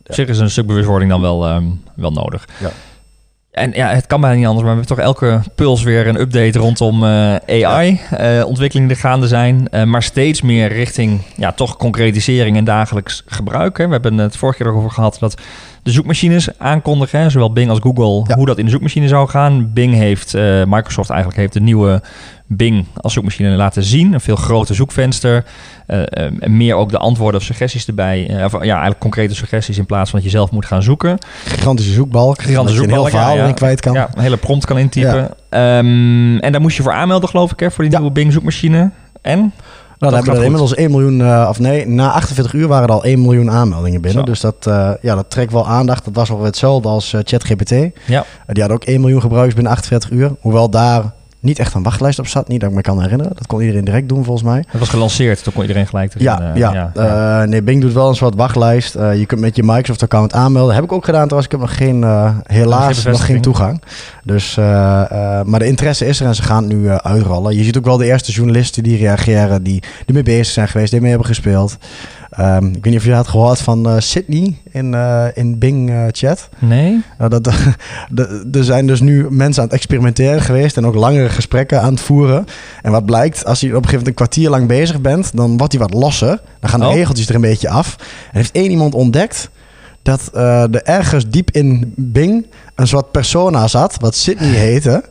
Op 0.05 0.13
zich 0.13 0.27
is 0.27 0.39
een 0.39 0.49
stuk 0.49 0.67
bewustwording 0.67 1.11
dan 1.11 1.21
wel, 1.21 1.47
ehm, 1.47 1.63
wel 1.95 2.11
nodig. 2.11 2.47
Ja. 2.59 2.69
En 3.55 3.71
ja, 3.73 3.87
het 3.87 4.07
kan 4.07 4.21
bijna 4.21 4.35
niet 4.35 4.45
anders, 4.45 4.65
maar 4.65 4.75
we 4.75 4.81
hebben 4.81 4.97
toch 4.97 5.05
elke 5.05 5.41
puls 5.55 5.83
weer 5.83 6.07
een 6.07 6.19
update 6.19 6.59
rondom 6.59 7.03
eh, 7.03 7.63
AI-ontwikkelingen 7.65 8.87
die 8.87 8.97
gaande 8.97 9.27
zijn. 9.27 9.67
Eh, 9.69 9.83
maar 9.83 10.03
steeds 10.03 10.41
meer 10.41 10.67
richting 10.67 11.21
ja, 11.35 11.51
toch 11.51 11.77
concretisering 11.77 12.57
en 12.57 12.63
dagelijks 12.63 13.23
gebruik. 13.25 13.77
Hè. 13.77 13.85
We 13.85 13.91
hebben 13.91 14.17
het 14.17 14.37
vorige 14.37 14.57
keer 14.57 14.71
ook 14.71 14.77
over 14.77 14.91
gehad 14.91 15.17
dat 15.19 15.41
de 15.85 15.91
zoekmachines 15.91 16.59
aankondigen. 16.59 17.19
Hè, 17.19 17.29
zowel 17.29 17.51
Bing 17.53 17.69
als 17.69 17.79
Google, 17.81 18.23
Ja. 18.27 18.35
hoe 18.35 18.45
dat 18.45 18.57
in 18.57 18.65
de 18.65 18.71
zoekmachine 18.71 19.07
zou 19.07 19.27
gaan. 19.29 19.73
Bing 19.73 19.93
heeft, 19.93 20.33
eh, 20.33 20.63
Microsoft 20.67 21.09
eigenlijk 21.09 21.39
heeft 21.39 21.53
de 21.53 21.59
nieuwe 21.61 22.01
Bing 22.47 22.85
als 22.95 23.13
zoekmachine 23.13 23.49
laten 23.49 23.83
zien. 23.83 24.13
Een 24.13 24.19
veel 24.21 24.35
groter 24.35 24.75
zoekvenster. 24.75 25.43
eh, 25.87 26.01
eh, 26.01 26.31
en 26.39 26.57
meer 26.57 26.75
ook 26.75 26.89
de 26.91 26.97
antwoorden 26.97 27.39
of 27.39 27.45
suggesties 27.45 27.87
erbij. 27.87 28.27
eh, 28.29 28.43
of, 28.43 28.51
ja, 28.51 28.59
eigenlijk 28.59 28.99
concrete 28.99 29.35
suggesties 29.35 29.77
in 29.77 29.85
plaats 29.85 30.09
van 30.09 30.19
dat 30.19 30.31
je 30.31 30.35
zelf 30.37 30.51
moet 30.51 30.65
gaan 30.65 30.83
zoeken. 30.83 31.17
Gigantische 31.45 31.93
zoekbalk. 31.93 32.41
Gigantische 32.41 32.81
je 32.81 32.87
een 32.87 32.93
heel 32.93 33.01
zoekbalk, 33.03 33.09
verhaal 33.09 33.35
ja, 33.35 33.41
ja. 33.41 33.47
in 33.47 33.53
kwijt 33.53 33.81
kan. 33.81 33.93
Ja, 33.93 34.09
een 34.13 34.21
hele 34.21 34.37
prompt 34.37 34.65
kan 34.65 34.77
intypen. 34.77 35.31
Ehm, 35.49 36.37
en 36.37 36.51
daar 36.51 36.61
moest 36.61 36.77
je 36.77 36.83
voor 36.83 36.91
aanmelden, 36.91 37.29
geloof 37.29 37.51
ik, 37.51 37.59
hè, 37.59 37.71
voor 37.71 37.83
die 37.83 37.93
nieuwe 37.97 38.11
Bing 38.13 38.31
zoekmachine. 38.33 38.91
En? 39.21 39.53
Nou, 39.97 40.11
dan 40.11 40.13
hebben 40.13 40.31
er 40.31 40.35
goed. 40.35 40.45
inmiddels 40.45 40.75
1 40.75 40.91
miljoen, 40.91 41.21
eh, 41.21 41.47
of 41.49 41.59
nee, 41.59 41.87
na 41.87 42.11
48 42.11 42.53
uur 42.53 42.67
waren 42.67 42.87
er 42.87 42.93
al 42.93 43.05
1 43.05 43.21
miljoen 43.21 43.51
aanmeldingen 43.51 44.01
binnen. 44.01 44.19
Zo. 44.19 44.31
Dus 44.31 44.39
dat, 44.39 44.67
eh, 44.67 44.91
ja, 45.01 45.15
dat 45.15 45.29
trekt 45.29 45.51
wel 45.51 45.67
aandacht. 45.67 46.05
Dat 46.05 46.15
was 46.15 46.29
ongeveer 46.29 46.47
hetzelfde 46.47 46.87
als 46.87 47.13
eh, 47.13 47.19
ChatGPT. 47.23 47.71
Ja. 48.05 48.25
die 48.47 48.63
hadden 48.63 48.71
ook 48.71 48.83
1 48.83 49.01
miljoen 49.01 49.21
gebruikers 49.21 49.55
binnen 49.55 49.73
48 49.73 50.11
uur. 50.11 50.31
Hoewel 50.39 50.69
daar 50.69 51.03
niet 51.45 51.59
echt 51.59 51.73
een 51.73 51.83
wachtlijst 51.83 52.19
op 52.19 52.27
zat. 52.27 52.47
Niet 52.47 52.59
dat 52.59 52.69
ik 52.69 52.75
me 52.75 52.81
kan 52.81 53.01
herinneren. 53.01 53.35
Dat 53.35 53.47
kon 53.47 53.61
iedereen 53.61 53.85
direct 53.85 54.09
doen 54.09 54.23
volgens 54.23 54.47
mij. 54.47 54.63
Het 54.67 54.79
was 54.79 54.89
gelanceerd, 54.89 55.43
toen 55.43 55.53
kon 55.53 55.61
iedereen 55.61 55.87
gelijk 55.87 56.13
erin. 56.13 56.23
Ja, 56.23 56.53
eh, 56.53 56.55
ja. 56.55 56.91
Eh, 56.93 57.47
nee, 57.47 57.63
Bing 57.63 57.81
doet 57.81 57.93
wel 57.93 58.09
een 58.09 58.15
soort 58.15 58.35
wachtlijst. 58.35 58.95
Eh, 58.95 59.19
je 59.19 59.25
kunt 59.25 59.41
met 59.41 59.55
je 59.55 59.63
Microsoft-account 59.63 60.33
aanmelden. 60.33 60.75
Heb 60.75 60.83
ik 60.83 60.91
ook 60.91 61.05
gedaan 61.05 61.27
trouwens. 61.27 61.53
Ik 61.53 61.59
heb 61.59 61.61
nog 61.61 61.77
geen, 61.77 62.05
helaas 62.43 63.03
nog 63.03 63.25
geen 63.25 63.41
toegang. 63.41 63.81
Dus, 64.23 64.55
maar 65.45 65.59
de 65.59 65.67
interesse 65.67 66.05
is 66.05 66.19
er 66.19 66.27
en 66.27 66.35
ze 66.35 66.43
gaan 66.43 66.63
het 66.63 66.73
nu 66.73 66.89
uitrollen. 66.89 67.55
Je 67.55 67.63
ziet 67.63 67.77
ook 67.77 67.85
wel 67.85 67.97
de 67.97 68.05
eerste 68.05 68.31
journalisten 68.31 68.83
die 68.83 68.97
reageren, 68.97 69.63
die 69.63 69.83
ermee 70.05 70.23
bezig 70.23 70.53
zijn 70.53 70.67
geweest, 70.67 70.91
die 70.91 70.99
mee 70.99 71.09
hebben 71.09 71.27
gespeeld. 71.27 71.77
Ehm, 72.35 72.65
ik 72.65 72.73
weet 72.73 72.85
niet 72.85 72.95
of 72.95 73.05
je 73.05 73.13
had 73.13 73.27
gehoord 73.27 73.59
van 73.59 73.85
eh, 73.89 73.95
Sydney 73.99 74.55
in, 74.71 74.93
eh, 74.93 75.25
in 75.33 75.59
Bing 75.59 75.89
eh, 75.89 76.03
Chat. 76.11 76.49
Nee? 76.59 77.03
Dat, 77.29 77.47
er 78.51 78.63
zijn 78.63 78.87
dus 78.87 78.99
nu 78.99 79.27
mensen 79.29 79.61
aan 79.61 79.67
het 79.67 79.77
experimenteren 79.77 80.41
geweest 80.41 80.77
en 80.77 80.85
ook 80.85 80.95
langere 80.95 81.29
gesprekken 81.29 81.81
aan 81.81 81.93
het 81.93 82.01
voeren. 82.01 82.45
En 82.81 82.91
wat 82.91 83.05
blijkt, 83.05 83.45
als 83.45 83.59
je 83.59 83.67
op 83.67 83.73
een 83.73 83.77
gegeven 83.77 83.97
moment 83.97 84.07
een 84.07 84.25
kwartier 84.25 84.49
lang 84.49 84.67
bezig 84.67 85.01
bent, 85.01 85.35
dan 85.35 85.57
wordt 85.57 85.73
hij 85.73 85.81
wat 85.81 85.93
losser. 85.93 86.41
Dan 86.59 86.69
gaan 86.69 86.79
de 86.79 86.85
Oh. 86.85 86.93
regeltjes 86.93 87.29
er 87.29 87.35
een 87.35 87.41
beetje 87.41 87.69
af. 87.69 87.95
En 88.31 88.37
heeft 88.37 88.55
één 88.55 88.71
iemand 88.71 88.93
ontdekt 88.93 89.49
dat 90.01 90.29
er 90.33 90.83
ergens 90.83 91.29
diep 91.29 91.51
in 91.51 91.93
Bing 91.95 92.47
een 92.75 92.87
soort 92.87 93.11
persona 93.11 93.67
zat, 93.67 93.95
wat 93.99 94.15
Sydney 94.15 94.49
heette. 94.67 95.03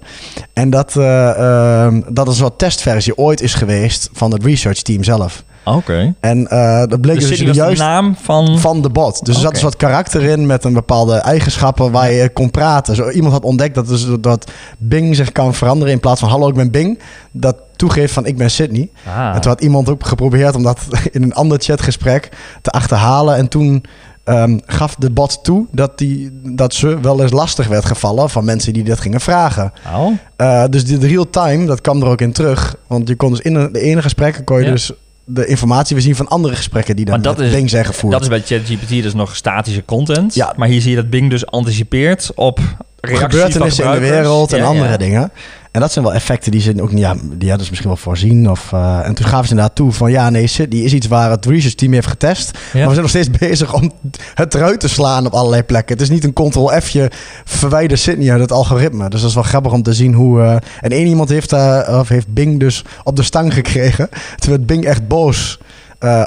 En 0.52 0.70
dat, 0.70 0.96
eh, 0.96 1.30
ehm, 1.30 2.00
dat 2.08 2.26
een 2.26 2.34
soort 2.34 2.58
testversie 2.58 3.16
ooit 3.18 3.40
is 3.40 3.54
geweest 3.54 4.08
van 4.12 4.32
het 4.32 4.44
research 4.44 4.82
team 4.82 5.04
zelf. 5.04 5.44
Oké. 5.64 6.14
En 6.20 6.48
eh, 6.48 6.82
dat 6.86 7.00
bleek 7.00 7.20
Dus 7.20 7.28
dus, 7.28 7.42
was 7.42 7.56
juist 7.56 7.78
de 7.78 7.84
naam 7.84 8.16
van... 8.22 8.58
van 8.58 8.82
de 8.82 8.90
bot. 8.90 9.24
Dus 9.24 9.34
er 9.34 9.40
zat 9.40 9.56
soort 9.56 9.76
karakter 9.76 10.22
in 10.22 10.46
met 10.46 10.64
een 10.64 10.72
bepaalde 10.72 11.14
eigenschappen 11.14 11.90
waar 11.90 12.12
je 12.12 12.28
kon 12.28 12.50
praten. 12.50 12.94
Zo, 12.94 13.10
iemand 13.10 13.32
had 13.32 13.44
ontdekt 13.44 13.74
dat, 13.74 13.88
dus, 13.88 14.06
dat 14.20 14.50
Bing 14.78 15.16
zich 15.16 15.32
kan 15.32 15.54
veranderen 15.54 15.92
in 15.92 16.00
plaats 16.00 16.20
van 16.20 16.28
hallo 16.28 16.48
ik 16.48 16.54
ben 16.54 16.70
Bing. 16.70 16.98
Dat 17.32 17.56
toegeeft 17.76 18.12
van 18.12 18.26
ik 18.26 18.36
ben 18.36 18.50
Sydney. 18.50 18.90
Ah. 19.06 19.34
En 19.34 19.40
toen 19.40 19.50
had 19.50 19.60
iemand 19.60 19.88
ook 19.88 20.06
geprobeerd 20.06 20.54
om 20.54 20.62
dat 20.62 20.78
in 21.12 21.22
een 21.22 21.34
ander 21.34 21.58
chatgesprek 21.60 22.28
te 22.62 22.70
achterhalen. 22.70 23.36
En 23.36 23.48
toen 23.48 23.84
ehm, 24.24 24.58
gaf 24.66 24.94
de 24.94 25.10
bot 25.10 25.44
toe 25.44 25.66
dat, 25.70 25.98
die, 25.98 26.40
dat 26.42 26.74
ze 26.74 27.00
wel 27.00 27.22
eens 27.22 27.32
lastig 27.32 27.66
werd 27.66 27.84
gevallen 27.84 28.30
van 28.30 28.44
mensen 28.44 28.72
die 28.72 28.84
dit 28.84 29.00
gingen 29.00 29.20
vragen. 29.20 29.72
Oh. 29.94 30.12
Eh, 30.36 30.64
dus 30.70 30.84
de 30.84 31.06
real 31.06 31.30
time, 31.30 31.66
dat 31.66 31.80
kwam 31.80 32.02
er 32.02 32.08
ook 32.08 32.20
in 32.20 32.32
terug. 32.32 32.76
Want 32.86 33.08
je 33.08 33.14
kon 33.14 33.30
dus 33.30 33.40
in 33.40 33.54
de 33.54 33.80
ene 33.80 34.02
gesprekken 34.02 34.44
kon 34.44 34.58
je 34.58 34.64
Ja. 34.64 34.70
dus 34.70 34.92
de 35.24 35.46
informatie 35.46 35.94
weer 35.96 36.04
zien 36.04 36.16
van 36.16 36.28
andere 36.28 36.54
gesprekken 36.56 36.96
die 36.96 37.04
dan 37.04 37.14
Maar 37.14 37.22
dat 37.24 37.36
met 37.36 37.46
is- 37.46 37.52
Bing 37.52 37.70
zijn 37.70 37.84
gevoerd. 37.84 38.12
Dat 38.12 38.22
is 38.22 38.28
bij 38.28 38.40
ChatGPT 38.40 38.88
dus 38.88 39.14
nog 39.14 39.36
statische 39.36 39.84
content. 39.84 40.34
Ja. 40.34 40.52
Maar 40.56 40.68
hier 40.68 40.80
zie 40.80 40.90
je 40.90 40.96
dat 40.96 41.10
Bing 41.10 41.30
dus 41.30 41.46
anticipeert 41.46 42.30
op 42.34 42.58
reacties 43.00 43.20
gebeurtenissen 43.40 43.84
in 43.84 43.90
van 43.90 44.00
de 44.00 44.06
gebruikers. 44.06 44.10
wereld 44.20 44.52
en 44.52 44.62
andere 44.62 44.98
dingen. 44.98 45.30
En 45.74 45.80
dat 45.80 45.92
zijn 45.92 46.04
wel 46.04 46.14
effecten 46.14 46.50
die 46.50 46.60
ze 46.60 46.74
ook 46.82 46.90
niet, 46.92 47.00
ja, 47.00 47.14
die 47.32 47.48
hadden 47.48 47.64
ze 47.64 47.70
misschien 47.70 47.88
wel 47.90 47.96
voorzien. 47.96 48.50
Of, 48.50 48.72
eh, 48.72 49.00
en 49.06 49.14
toen 49.14 49.26
gaven 49.26 49.44
ze 49.44 49.50
inderdaad 49.50 49.74
toe 49.76 49.92
van 49.92 50.10
ja, 50.10 50.30
nee, 50.30 50.46
Sydney 50.46 50.80
is 50.82 50.92
iets 50.92 51.06
waar 51.06 51.30
het 51.30 51.46
research 51.46 51.74
team 51.74 51.92
heeft 51.92 52.06
getest. 52.06 52.50
Ja. 52.50 52.58
Maar 52.72 52.82
we 52.82 52.88
zijn 52.88 53.00
nog 53.00 53.08
steeds 53.08 53.30
bezig 53.48 53.74
om 53.74 53.92
het 54.34 54.54
eruit 54.54 54.80
te 54.80 54.88
slaan 54.88 55.26
op 55.26 55.32
allerlei 55.32 55.62
plekken. 55.62 55.92
Het 55.94 56.02
is 56.02 56.10
niet 56.10 56.24
een 56.24 56.32
ctrl-F'je 56.32 57.10
verwijder 57.44 57.98
Sydney 57.98 58.30
uit 58.32 58.40
het 58.40 58.52
algoritme. 58.52 59.08
Dus 59.08 59.20
dat 59.20 59.28
is 59.28 59.34
wel 59.34 59.44
grappig 59.44 59.72
om 59.72 59.82
te 59.82 59.92
zien 59.94 60.14
hoe... 60.14 60.40
eh, 60.40 60.56
en 60.80 60.90
één 60.90 61.06
iemand 61.06 61.28
heeft, 61.28 61.52
eh, 61.52 61.96
of 62.00 62.08
heeft 62.08 62.32
Bing 62.34 62.60
dus 62.60 62.84
op 63.04 63.16
de 63.16 63.22
stang 63.22 63.54
gekregen. 63.54 64.08
Toen 64.36 64.50
werd 64.50 64.66
Bing 64.66 64.84
echt 64.84 65.08
boos 65.08 65.58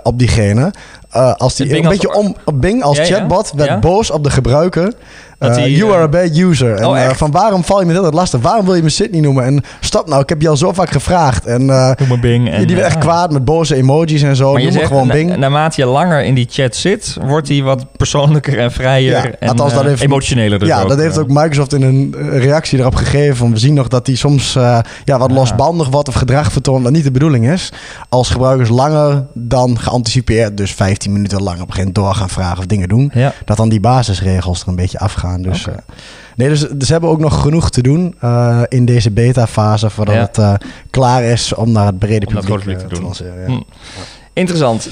op 0.04 0.20
diegene. 0.20 0.74
Als 1.38 1.56
die 1.56 1.70
een 1.78 1.86
als- 1.86 1.98
beetje 1.98 2.14
om, 2.16 2.36
Bing 2.56 2.84
als 2.84 2.98
ja. 2.98 3.04
chatbot 3.06 3.52
werd 3.56 3.70
Ja. 3.70 3.80
boos 3.80 4.12
op 4.12 4.24
de 4.24 4.30
gebruiker. 4.30 4.94
Eh, 5.40 5.78
you 5.78 5.90
eh, 5.90 5.96
are 5.96 6.04
a 6.04 6.08
bad 6.08 6.38
user. 6.38 6.76
En, 6.76 6.86
Oh, 6.86 6.98
eh, 6.98 7.06
echt? 7.06 7.18
van 7.18 7.32
waarom 7.32 7.64
val 7.64 7.80
je 7.80 7.86
me 7.86 7.94
dat 7.94 8.14
lastig? 8.14 8.42
Waarom 8.42 8.66
wil 8.66 8.76
je 8.76 8.84
me 8.84 8.90
Sydney 8.90 9.22
noemen? 9.22 9.44
En 9.44 9.64
stop 9.80 10.08
nou, 10.08 10.22
ik 10.22 10.30
heb 10.30 10.42
je 10.42 10.50
al 10.50 10.58
zo 10.58 10.74
vaak 10.74 10.90
gevraagd. 10.92 11.46
En 11.46 11.70
eh, 11.70 11.92
Noem 12.08 12.22
Bing. 12.22 12.50
En, 12.52 12.68
die 12.68 12.76
werd 12.76 12.88
echt 12.88 12.98
kwaad 12.98 13.32
met 13.32 13.46
boze 13.46 13.76
emojis 13.76 14.22
en 14.22 14.36
zo. 14.36 14.52
Maar 14.52 14.62
je 14.62 14.72
zegt, 14.72 14.88
gewoon 14.88 15.08
na- 15.08 15.14
Bing. 15.14 15.38
naarmate 15.38 15.82
je 15.82 15.88
langer 15.88 16.24
in 16.24 16.34
die 16.34 16.48
chat 16.50 16.76
zit, 16.76 17.18
wordt 17.26 17.48
hij 17.48 17.62
wat 17.64 17.86
persoonlijker 17.98 18.60
en 18.60 18.72
vrijer 18.72 19.12
Ja, 19.12 19.24
en 19.40 19.50
althans, 19.50 19.74
dat 19.74 19.82
eh, 19.82 19.88
heeft- 19.88 20.02
emotioneler. 20.02 20.60
Dus 20.60 20.68
ja, 20.68 20.86
dat 20.86 20.98
heeft 20.98 21.16
eh. 21.16 21.22
ook 21.22 21.30
Microsoft 21.30 21.74
in 21.74 21.82
een 21.82 22.16
eh, 22.18 22.38
reactie 22.44 22.80
erop 22.80 22.96
gegeven. 22.96 23.36
Van, 23.36 23.52
we 23.52 23.58
zien 23.58 23.74
nog 23.74 23.88
dat 23.88 24.08
hij 24.08 24.16
soms 24.16 24.56
eh, 24.56 24.80
ja, 25.04 25.18
wat 25.18 25.32
losbandig 25.32 25.88
wordt 25.90 26.08
of 26.08 26.14
gedrag 26.16 26.52
vertoont 26.52 26.84
dat 26.84 26.92
niet 26.94 27.04
de 27.04 27.12
bedoeling 27.12 27.50
is. 27.50 27.72
Als 28.10 28.30
gebruikers 28.30 28.70
langer 28.70 29.26
dan 29.34 29.80
geanticipeerd, 29.80 30.58
dus 30.58 30.72
15 30.74 31.12
minuten 31.12 31.38
lang 31.44 31.56
op 31.62 31.68
een 31.68 31.74
gegeven 31.74 31.92
moment 31.96 31.96
door 31.96 32.16
gaan 32.16 32.30
vragen 32.30 32.58
of 32.58 32.66
dingen 32.66 32.88
doen. 32.88 33.12
Ja. 33.14 33.34
Dat 33.46 33.58
dan 33.58 33.70
die 33.70 33.80
basisregels 33.80 34.62
er 34.62 34.68
een 34.68 34.76
beetje 34.76 35.00
afgaan. 35.00 35.26
Dus, 35.42 35.68
eh, 35.68 35.74
nee, 36.36 36.50
dus, 36.50 36.60
dus 36.60 36.86
ze 36.88 36.92
hebben 36.92 37.10
ook 37.10 37.20
nog 37.20 37.42
genoeg 37.42 37.70
te 37.70 37.82
doen 37.82 38.16
eh, 38.20 38.62
in 38.68 38.86
deze 38.86 39.12
beta-fase 39.12 39.90
voordat 39.90 40.16
Ja. 40.16 40.22
het 40.22 40.38
eh, 40.38 40.54
klaar 40.90 41.24
is 41.24 41.54
om 41.54 41.72
naar 41.72 41.86
het 41.86 42.00
brede 42.00 42.26
Om 42.26 42.34
publiek, 42.34 42.78
te 42.80 42.88
doen. 42.88 43.04
lanceren. 43.04 43.40
Ja. 43.42 43.46
Hm. 43.56 43.62
Interessant. 44.34 44.88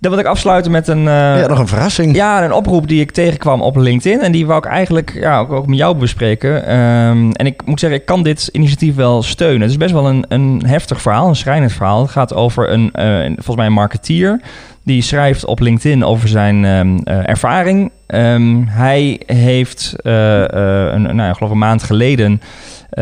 Dan 0.00 0.10
wil 0.10 0.20
ik 0.20 0.26
afsluiten 0.26 0.70
met 0.70 0.88
een... 0.88 0.98
eh, 0.98 1.40
ja, 1.40 1.46
nog 1.46 1.58
een 1.58 1.68
verrassing. 1.68 2.14
Ja, 2.14 2.44
een 2.44 2.52
oproep 2.52 2.88
die 2.88 3.00
ik 3.00 3.10
tegenkwam 3.10 3.62
op 3.62 3.76
LinkedIn. 3.76 4.20
En 4.20 4.32
die 4.32 4.46
wou 4.46 4.58
ik 4.58 4.64
eigenlijk 4.64 5.12
ja, 5.14 5.38
ook, 5.38 5.52
ook 5.52 5.66
met 5.66 5.78
jou 5.78 5.96
bespreken. 5.96 6.66
Ehm, 6.66 7.30
en 7.30 7.46
ik 7.46 7.66
moet 7.66 7.80
zeggen, 7.80 7.98
ik 7.98 8.06
kan 8.06 8.22
dit 8.22 8.48
initiatief 8.52 8.94
wel 8.94 9.22
steunen. 9.22 9.60
Het 9.60 9.70
is 9.70 9.76
best 9.76 9.92
wel 9.92 10.08
een, 10.08 10.24
een 10.28 10.62
heftig 10.66 11.02
verhaal, 11.02 11.28
een 11.28 11.36
schrijnend 11.36 11.72
verhaal. 11.72 12.02
Het 12.02 12.10
gaat 12.10 12.34
over 12.34 12.70
een, 12.72 12.92
eh, 12.92 13.24
volgens 13.34 13.56
mij 13.56 13.66
een 13.66 13.72
marketeer. 13.72 14.40
Die 14.84 15.02
schrijft 15.02 15.44
op 15.44 15.60
LinkedIn 15.60 16.04
over 16.04 16.28
zijn 16.28 16.64
ehm, 16.64 16.98
eh, 17.04 17.28
ervaring. 17.28 17.90
Ehm, 18.06 18.62
hij 18.66 19.20
heeft, 19.26 19.94
een, 20.02 21.16
nou, 21.16 21.30
ik 21.30 21.36
geloof 21.36 21.52
een 21.52 21.58
maand 21.58 21.82
geleden, 21.82 22.40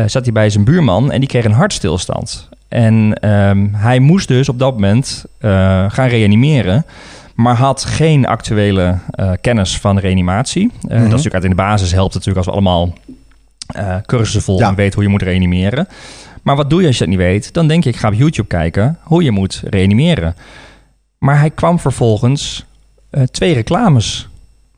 zat 0.05 0.23
hij 0.23 0.33
bij 0.33 0.49
zijn 0.49 0.63
buurman 0.63 1.11
en 1.11 1.19
die 1.19 1.29
kreeg 1.29 1.45
een 1.45 1.51
hartstilstand. 1.51 2.49
En 2.69 3.13
ehm, 3.13 3.67
hij 3.71 3.99
moest 3.99 4.27
dus 4.27 4.49
op 4.49 4.59
dat 4.59 4.73
moment 4.73 5.25
eh, 5.37 5.49
gaan 5.87 6.07
reanimeren 6.07 6.85
maar 7.35 7.55
had 7.55 7.85
geen 7.85 8.25
actuele 8.25 8.97
eh, 9.11 9.31
kennis 9.41 9.77
van 9.77 9.99
reanimatie. 9.99 10.71
Eh, 10.81 10.89
Dat 10.89 10.97
is 10.97 11.03
natuurlijk 11.09 11.33
uit 11.33 11.43
in 11.43 11.49
de 11.49 11.55
basis 11.55 11.91
helpt 11.91 12.13
het 12.13 12.25
natuurlijk 12.25 12.47
als 12.47 12.55
we 12.55 12.61
allemaal 12.61 12.93
cursussen 14.05 14.41
volgen 14.41 14.63
Ja. 14.65 14.69
en 14.71 14.77
weten 14.77 14.93
hoe 14.93 15.03
je 15.03 15.09
moet 15.09 15.21
reanimeren. 15.21 15.87
Maar 16.43 16.55
wat 16.55 16.69
doe 16.69 16.81
je 16.81 16.87
als 16.87 16.97
je 16.97 17.03
dat 17.03 17.09
niet 17.09 17.23
weet? 17.23 17.53
Dan 17.53 17.67
denk 17.67 17.83
je, 17.83 17.89
ik 17.89 17.95
ga 17.95 18.07
op 18.07 18.13
YouTube 18.13 18.47
kijken 18.47 18.97
hoe 19.01 19.23
je 19.23 19.31
moet 19.31 19.61
reanimeren. 19.65 20.35
Maar 21.17 21.39
hij 21.39 21.49
kwam 21.49 21.79
vervolgens 21.79 22.65
twee 23.31 23.53
reclames 23.53 24.28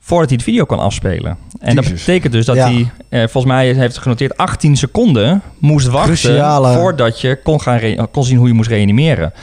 voordat 0.03 0.29
hij 0.29 0.37
de 0.37 0.43
video 0.43 0.65
kon 0.65 0.79
afspelen. 0.79 1.37
En 1.59 1.75
dat 1.75 1.89
betekent 1.89 2.33
dus 2.33 2.45
dat 2.45 2.55
Ja. 2.55 2.63
hij, 2.71 2.89
eh, 3.09 3.19
volgens 3.19 3.53
mij 3.53 3.73
heeft 3.73 3.97
genoteerd, 3.97 4.37
18 4.37 4.77
seconden 4.77 5.41
moest 5.59 5.87
wachten 5.87 6.13
Cruciale- 6.13 6.73
voordat 6.77 7.21
je 7.21 7.39
kon, 7.43 7.61
gaan 7.61 8.09
kon 8.11 8.23
zien 8.23 8.37
hoe 8.37 8.47
je 8.47 8.53
moest 8.53 8.69
reanimeren. 8.69 9.33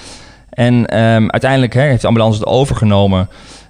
En 0.51 0.87
ehm, 0.87 1.27
uiteindelijk 1.29 1.75
hè, 1.75 1.83
heeft 1.83 2.01
de 2.01 2.07
ambulance 2.07 2.39
het 2.39 2.49
overgenomen. 2.49 3.29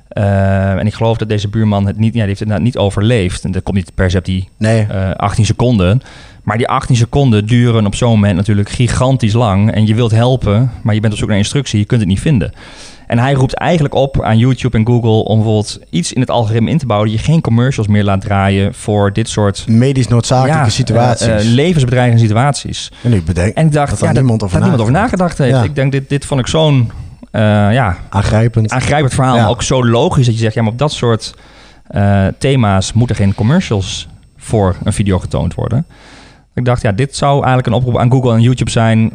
Eh, 0.08 0.70
en 0.72 0.86
ik 0.86 0.94
geloof 0.94 1.16
dat 1.16 1.28
deze 1.28 1.48
buurman 1.48 1.86
het 1.86 1.98
niet, 1.98 2.14
ja, 2.14 2.18
die 2.26 2.28
heeft 2.38 2.50
het 2.52 2.62
niet 2.62 2.76
overleefd. 2.76 3.44
En 3.44 3.50
dat 3.50 3.62
komt 3.62 3.76
niet 3.76 3.94
per 3.94 4.10
se 4.10 4.18
op 4.18 4.24
die 4.24 4.48
Nee, 4.58 4.86
eh, 4.90 5.10
18 5.10 5.44
seconden. 5.46 6.00
Maar 6.42 6.56
die 6.56 6.68
18 6.68 6.96
seconden 6.96 7.46
duren 7.46 7.86
op 7.86 7.94
zo'n 7.94 8.10
moment 8.10 8.36
natuurlijk 8.36 8.68
gigantisch 8.68 9.32
lang. 9.32 9.72
En 9.72 9.86
je 9.86 9.94
wilt 9.94 10.10
helpen, 10.10 10.70
maar 10.82 10.94
je 10.94 11.00
bent 11.00 11.12
op 11.12 11.18
zoek 11.18 11.28
naar 11.28 11.38
instructie. 11.38 11.78
Je 11.78 11.84
kunt 11.84 12.00
het 12.00 12.08
niet 12.08 12.20
vinden. 12.20 12.52
En 13.08 13.18
hij 13.18 13.32
roept 13.32 13.54
eigenlijk 13.54 13.94
op 13.94 14.22
aan 14.22 14.38
YouTube 14.38 14.76
en 14.78 14.86
Google 14.86 15.10
om 15.24 15.36
bijvoorbeeld 15.36 15.78
iets 15.90 16.12
in 16.12 16.20
het 16.20 16.30
algoritme 16.30 16.70
in 16.70 16.78
te 16.78 16.86
bouwen. 16.86 17.10
Dat 17.10 17.18
je 17.18 17.24
geen 17.24 17.40
commercials 17.40 17.88
meer 17.88 18.04
laat 18.04 18.20
draaien 18.20 18.74
voor 18.74 19.12
dit 19.12 19.28
soort 19.28 19.68
medisch 19.68 20.08
noodzakelijke 20.08 20.62
ja, 20.64 20.68
situaties. 20.68 21.26
eh, 21.26 21.38
eh, 21.38 21.44
levensbedreigende 21.44 22.22
situaties. 22.22 22.92
en 23.02 23.12
ik 23.12 23.24
bedenk, 23.24 23.54
En 23.54 23.66
ik 23.66 23.72
dacht, 23.72 23.90
Dat 23.90 23.98
ja, 23.98 24.04
daar 24.04 24.14
dat, 24.14 24.22
niemand 24.22 24.42
over 24.42 24.54
dat 24.60 24.68
niemand 24.68 24.88
over 24.88 25.00
nagedacht. 25.00 25.38
heeft. 25.38 25.50
Ja. 25.56 25.62
Ik 25.62 25.74
denk, 25.74 25.92
dit, 25.92 26.08
dit 26.08 26.24
vond 26.24 26.40
ik 26.40 26.46
zo'n 26.46 26.90
eh, 27.30 27.42
ja, 27.72 27.96
aangrijpend. 28.08 28.70
aangrijpend 28.70 29.14
verhaal. 29.14 29.36
Ja. 29.36 29.46
Ook 29.46 29.62
zo 29.62 29.86
logisch 29.86 30.26
dat 30.26 30.34
je 30.34 30.40
zegt, 30.40 30.54
ja, 30.54 30.62
maar 30.62 30.72
op 30.72 30.78
dat 30.78 30.92
soort 30.92 31.34
thema's 32.38 32.92
moeten 32.92 33.16
geen 33.16 33.34
commercials 33.34 34.08
voor 34.36 34.76
een 34.84 34.92
video 34.92 35.18
getoond 35.18 35.54
worden. 35.54 35.86
Ik 36.58 36.64
dacht, 36.64 36.82
ja, 36.82 36.92
dit 36.92 37.16
zou 37.16 37.34
eigenlijk 37.34 37.66
een 37.66 37.72
oproep 37.72 37.98
aan 37.98 38.10
Google 38.10 38.32
en 38.32 38.40
YouTube 38.40 38.70
zijn. 38.70 39.12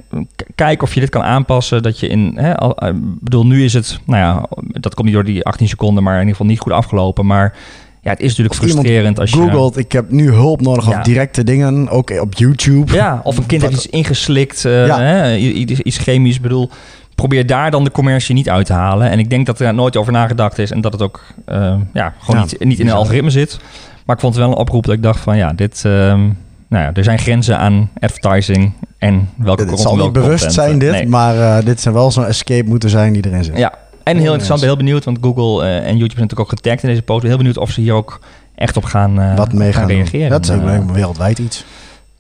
Kijk 0.56 0.82
of 0.82 0.94
je 0.94 1.00
dit 1.00 1.10
kan 1.10 1.24
aanpassen. 1.24 1.84
Dat 1.84 2.00
je 2.00 2.08
in, 2.08 2.34
hè, 2.36 2.58
al, 2.58 2.78
eh, 2.78 2.90
bedoel, 2.96 3.46
nu 3.46 3.64
is 3.64 3.74
het, 3.74 4.00
nou 4.06 4.20
ja, 4.20 4.46
dat 4.80 4.94
komt 4.94 5.06
niet 5.06 5.16
door 5.16 5.26
die 5.26 5.44
18 5.44 5.68
seconden, 5.68 6.04
maar 6.04 6.14
in 6.14 6.20
ieder 6.20 6.36
geval 6.36 6.52
niet 6.52 6.60
goed 6.60 6.72
afgelopen. 6.72 7.26
Maar 7.26 7.54
ja, 8.02 8.10
het 8.10 8.20
is 8.20 8.28
natuurlijk 8.28 8.56
Of 8.62 8.70
frustrerend 8.70 9.20
als 9.20 9.30
je... 9.30 9.36
Googelt, 9.38 9.78
ik 9.78 9.92
heb 9.92 10.12
nu 10.12 10.30
hulp 10.32 10.62
nodig 10.62 10.90
Ja. 10.90 10.98
of 10.98 11.04
directe 11.04 11.44
dingen, 11.44 11.90
ook 11.90 12.20
op 12.22 12.34
YouTube. 12.34 12.94
Ja, 12.94 13.22
of 13.24 13.38
een 13.38 13.46
kind 13.46 13.62
heeft 13.62 13.74
iets 13.74 13.88
ingeslikt, 13.88 14.66
eh, 14.66 14.86
Ja. 14.86 15.00
hè, 15.00 15.36
iets, 15.36 15.98
chemisch. 15.98 16.36
Ik 16.36 16.42
bedoel, 16.42 16.70
probeer 17.16 17.46
daar 17.46 17.72
dan 17.72 17.84
de 17.84 17.92
commercie 17.92 18.36
niet 18.36 18.50
uit 18.50 18.66
te 18.66 18.74
halen. 18.74 19.10
En 19.10 19.20
ik 19.20 19.30
denk 19.30 19.46
dat 19.46 19.60
er 19.60 19.74
nooit 19.74 19.98
over 19.98 20.12
nagedacht 20.14 20.60
is 20.60 20.72
en 20.72 20.82
dat 20.82 20.94
het 20.94 21.02
ook 21.02 21.24
eh, 21.46 21.76
ja, 21.94 22.14
gewoon 22.20 22.40
Ja, 22.42 22.46
niet, 22.46 22.64
niet 22.64 22.80
in 22.80 22.88
een 22.88 22.94
algoritme 22.94 23.30
zit. 23.30 23.60
Maar 24.06 24.16
ik 24.16 24.22
vond 24.22 24.34
het 24.36 24.44
wel 24.44 24.52
een 24.54 24.60
oproep 24.60 24.86
dat 24.86 24.96
ik 24.96 25.04
dacht 25.04 25.20
van 25.20 25.38
ja, 25.38 25.54
dit, 25.54 25.82
ehm, 25.86 26.30
nou 26.74 26.86
ja, 26.86 26.94
er 26.94 27.04
zijn 27.04 27.20
grenzen 27.20 27.58
aan 27.58 27.90
advertising 28.00 28.74
en 28.98 29.30
welke 29.36 29.66
Het 29.66 29.80
zal 29.80 29.96
niet 29.96 30.12
bewust 30.14 30.46
content, 30.46 30.54
zijn 30.54 30.80
dit, 30.80 30.92
nee. 30.92 31.08
maar 31.08 31.58
eh, 31.58 31.66
dit 31.66 31.82
zou 31.82 31.96
wel 31.96 32.12
zo'n 32.12 32.26
escape 32.26 32.70
moeten 32.70 32.90
zijn 32.90 33.14
die 33.14 33.26
erin 33.26 33.44
zit. 33.44 33.58
Ja, 33.58 33.74
en 34.04 34.18
heel 34.18 34.26
interessant, 34.26 34.60
ben 34.60 34.70
heel 34.70 34.78
benieuwd, 34.78 35.04
want 35.06 35.18
Google 35.22 35.66
eh, 35.66 35.76
en 35.76 35.82
YouTube 35.82 35.98
zijn 35.98 36.08
natuurlijk 36.10 36.40
ook 36.40 36.50
getagd 36.50 36.84
in 36.84 36.90
deze 36.90 37.02
post. 37.02 37.20
Ben 37.20 37.30
heel 37.30 37.38
benieuwd 37.38 37.58
of 37.58 37.72
ze 37.72 37.82
hier 37.82 37.94
ook 37.94 38.20
echt 38.56 38.78
op 38.78 38.84
gaan, 38.84 39.22
eh, 39.22 39.36
Wat 39.36 39.54
mee 39.54 39.74
gaan 39.74 39.88
reageren. 39.88 40.30
Dat 40.30 40.44
is 40.44 40.52
ook 40.52 40.92
wereldwijd 40.92 41.40
iets. 41.40 41.66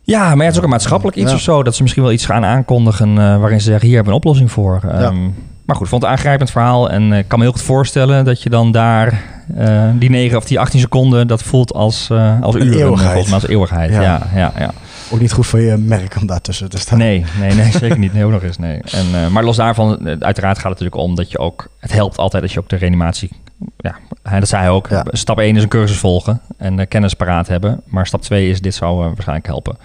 Ja, 0.02 0.20
maar 0.20 0.38
ja, 0.38 0.44
het 0.44 0.52
is 0.52 0.58
ook 0.58 0.63
een 0.63 0.70
maatschappelijk 0.70 1.18
iets 1.18 1.30
Ja. 1.30 1.36
of 1.36 1.42
zo. 1.42 1.63
Dat 1.63 1.76
ze 1.76 1.82
misschien 1.82 2.04
wel 2.04 2.12
iets 2.12 2.26
gaan 2.26 2.46
aankondigen 2.46 3.16
waarin 3.16 3.60
ze 3.60 3.66
zeggen, 3.66 3.88
hier 3.88 3.96
hebben 3.96 4.13
we 4.13 4.20
een 4.20 4.26
oplossing 4.26 4.52
voor. 4.52 4.82
Ehm, 4.92 5.30
maar 5.65 5.76
goed, 5.76 5.89
vond 5.89 6.02
het 6.02 6.12
een 6.12 6.17
aangrijpend 6.17 6.52
verhaal. 6.52 6.89
En 6.89 7.12
eh, 7.13 7.17
ik 7.19 7.28
kan 7.28 7.39
me 7.39 7.45
heel 7.45 7.54
goed 7.54 7.62
voorstellen 7.63 8.26
dat 8.26 8.41
je 8.43 8.49
dan 8.49 8.71
daar 8.71 9.21
eh, 9.58 9.89
die 9.95 10.10
9 10.10 10.38
of 10.38 10.45
die 10.45 10.60
18 10.60 10.80
seconden, 10.80 11.28
dat 11.28 11.43
voelt 11.43 11.73
als, 11.73 12.10
eh 12.10 12.41
als 12.41 12.56
uren. 12.56 12.73
eeuwigheid. 12.80 13.26
Mij 13.26 13.34
als 13.34 13.47
eeuwigheid, 13.47 13.91
Ja. 13.91 14.02
ja. 14.02 14.21
ja, 14.36 14.54
ja, 14.58 14.71
Ook 15.12 15.19
niet 15.19 15.32
goed 15.32 15.47
voor 15.47 15.60
je 15.60 15.78
merk 15.78 16.15
om 16.21 16.28
daartussen 16.28 16.69
te 16.69 16.78
staan. 16.78 16.97
Nee, 16.97 17.26
nee, 17.39 17.54
nee, 17.54 17.71
zeker 17.80 17.97
niet. 17.99 18.13
Nee, 18.13 18.26
ook 18.26 18.32
nog 18.32 18.43
eens, 18.43 18.58
nee. 18.58 18.80
En, 18.91 19.06
eh, 19.13 19.28
maar 19.28 19.43
los 19.43 19.56
daarvan, 19.56 20.08
eh, 20.08 20.15
uiteraard 20.19 20.58
gaat 20.60 20.69
het 20.71 20.80
natuurlijk 20.80 20.95
om 20.95 21.15
dat 21.15 21.32
je 21.32 21.38
ook... 21.39 21.69
Het 21.80 21.91
helpt 21.93 22.17
altijd 22.17 22.43
als 22.43 22.54
je 22.54 22.60
ook 22.60 22.69
de 22.69 22.76
reanimatie... 22.76 23.30
Ja, 23.78 23.95
dat 24.39 24.47
zei 24.47 24.62
hij 24.62 24.71
ook. 24.71 24.88
Ja. 24.89 25.06
Stap 25.10 25.39
1 25.39 25.56
is 25.56 25.63
een 25.63 25.69
cursus 25.69 25.97
volgen 25.97 26.41
en 26.58 26.80
eh, 26.80 26.88
kennis 26.88 27.13
paraat 27.13 27.47
hebben. 27.47 27.82
Maar 27.86 28.08
stap 28.08 28.21
2 28.21 28.49
is, 28.49 28.62
dit 28.62 28.76
zou 28.76 28.99
eh, 28.99 29.06
waarschijnlijk 29.06 29.47
helpen. 29.47 29.78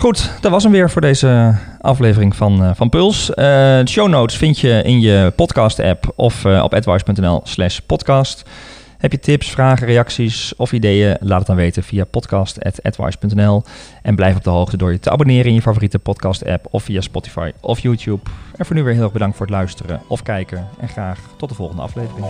Goed, 0.00 0.32
dat 0.40 0.50
was 0.50 0.62
hem 0.62 0.72
weer 0.72 0.90
voor 0.90 1.00
deze 1.00 1.54
aflevering 1.80 2.36
van, 2.36 2.64
eh, 2.64 2.70
van 2.74 2.88
Puls. 2.88 3.30
Eh, 3.30 3.44
de 3.78 3.88
show 3.88 4.08
notes 4.08 4.36
vind 4.36 4.58
je 4.58 4.82
in 4.82 5.00
je 5.00 5.32
podcast-app 5.36 6.12
of 6.16 6.44
eh, 6.44 6.62
op 6.62 6.74
advice.nl 6.74 7.40
slash 7.44 7.78
podcast. 7.78 8.48
Heb 8.98 9.12
je 9.12 9.18
tips, 9.18 9.50
vragen, 9.50 9.86
reacties 9.86 10.56
of 10.56 10.72
ideeën? 10.72 11.16
Laat 11.20 11.38
het 11.38 11.46
dan 11.46 11.56
weten 11.56 11.82
via 11.82 12.04
podcast.advice.nl. 12.04 13.62
En 14.02 14.14
blijf 14.14 14.36
op 14.36 14.44
de 14.44 14.50
hoogte 14.50 14.76
door 14.76 14.92
je 14.92 14.98
te 14.98 15.10
abonneren 15.10 15.46
in 15.46 15.54
je 15.54 15.62
favoriete 15.62 15.98
podcast-app 15.98 16.66
of 16.70 16.82
via 16.82 17.00
Spotify 17.00 17.50
of 17.60 17.78
YouTube. 17.78 18.30
En 18.56 18.66
voor 18.66 18.76
nu 18.76 18.82
weer 18.82 18.94
heel 18.94 19.02
erg 19.02 19.12
bedankt 19.12 19.36
voor 19.36 19.46
het 19.46 19.54
luisteren 19.54 20.00
of 20.08 20.22
kijken. 20.22 20.68
En 20.78 20.88
graag 20.88 21.18
tot 21.36 21.48
de 21.48 21.54
volgende 21.54 21.82
aflevering. 21.82 22.26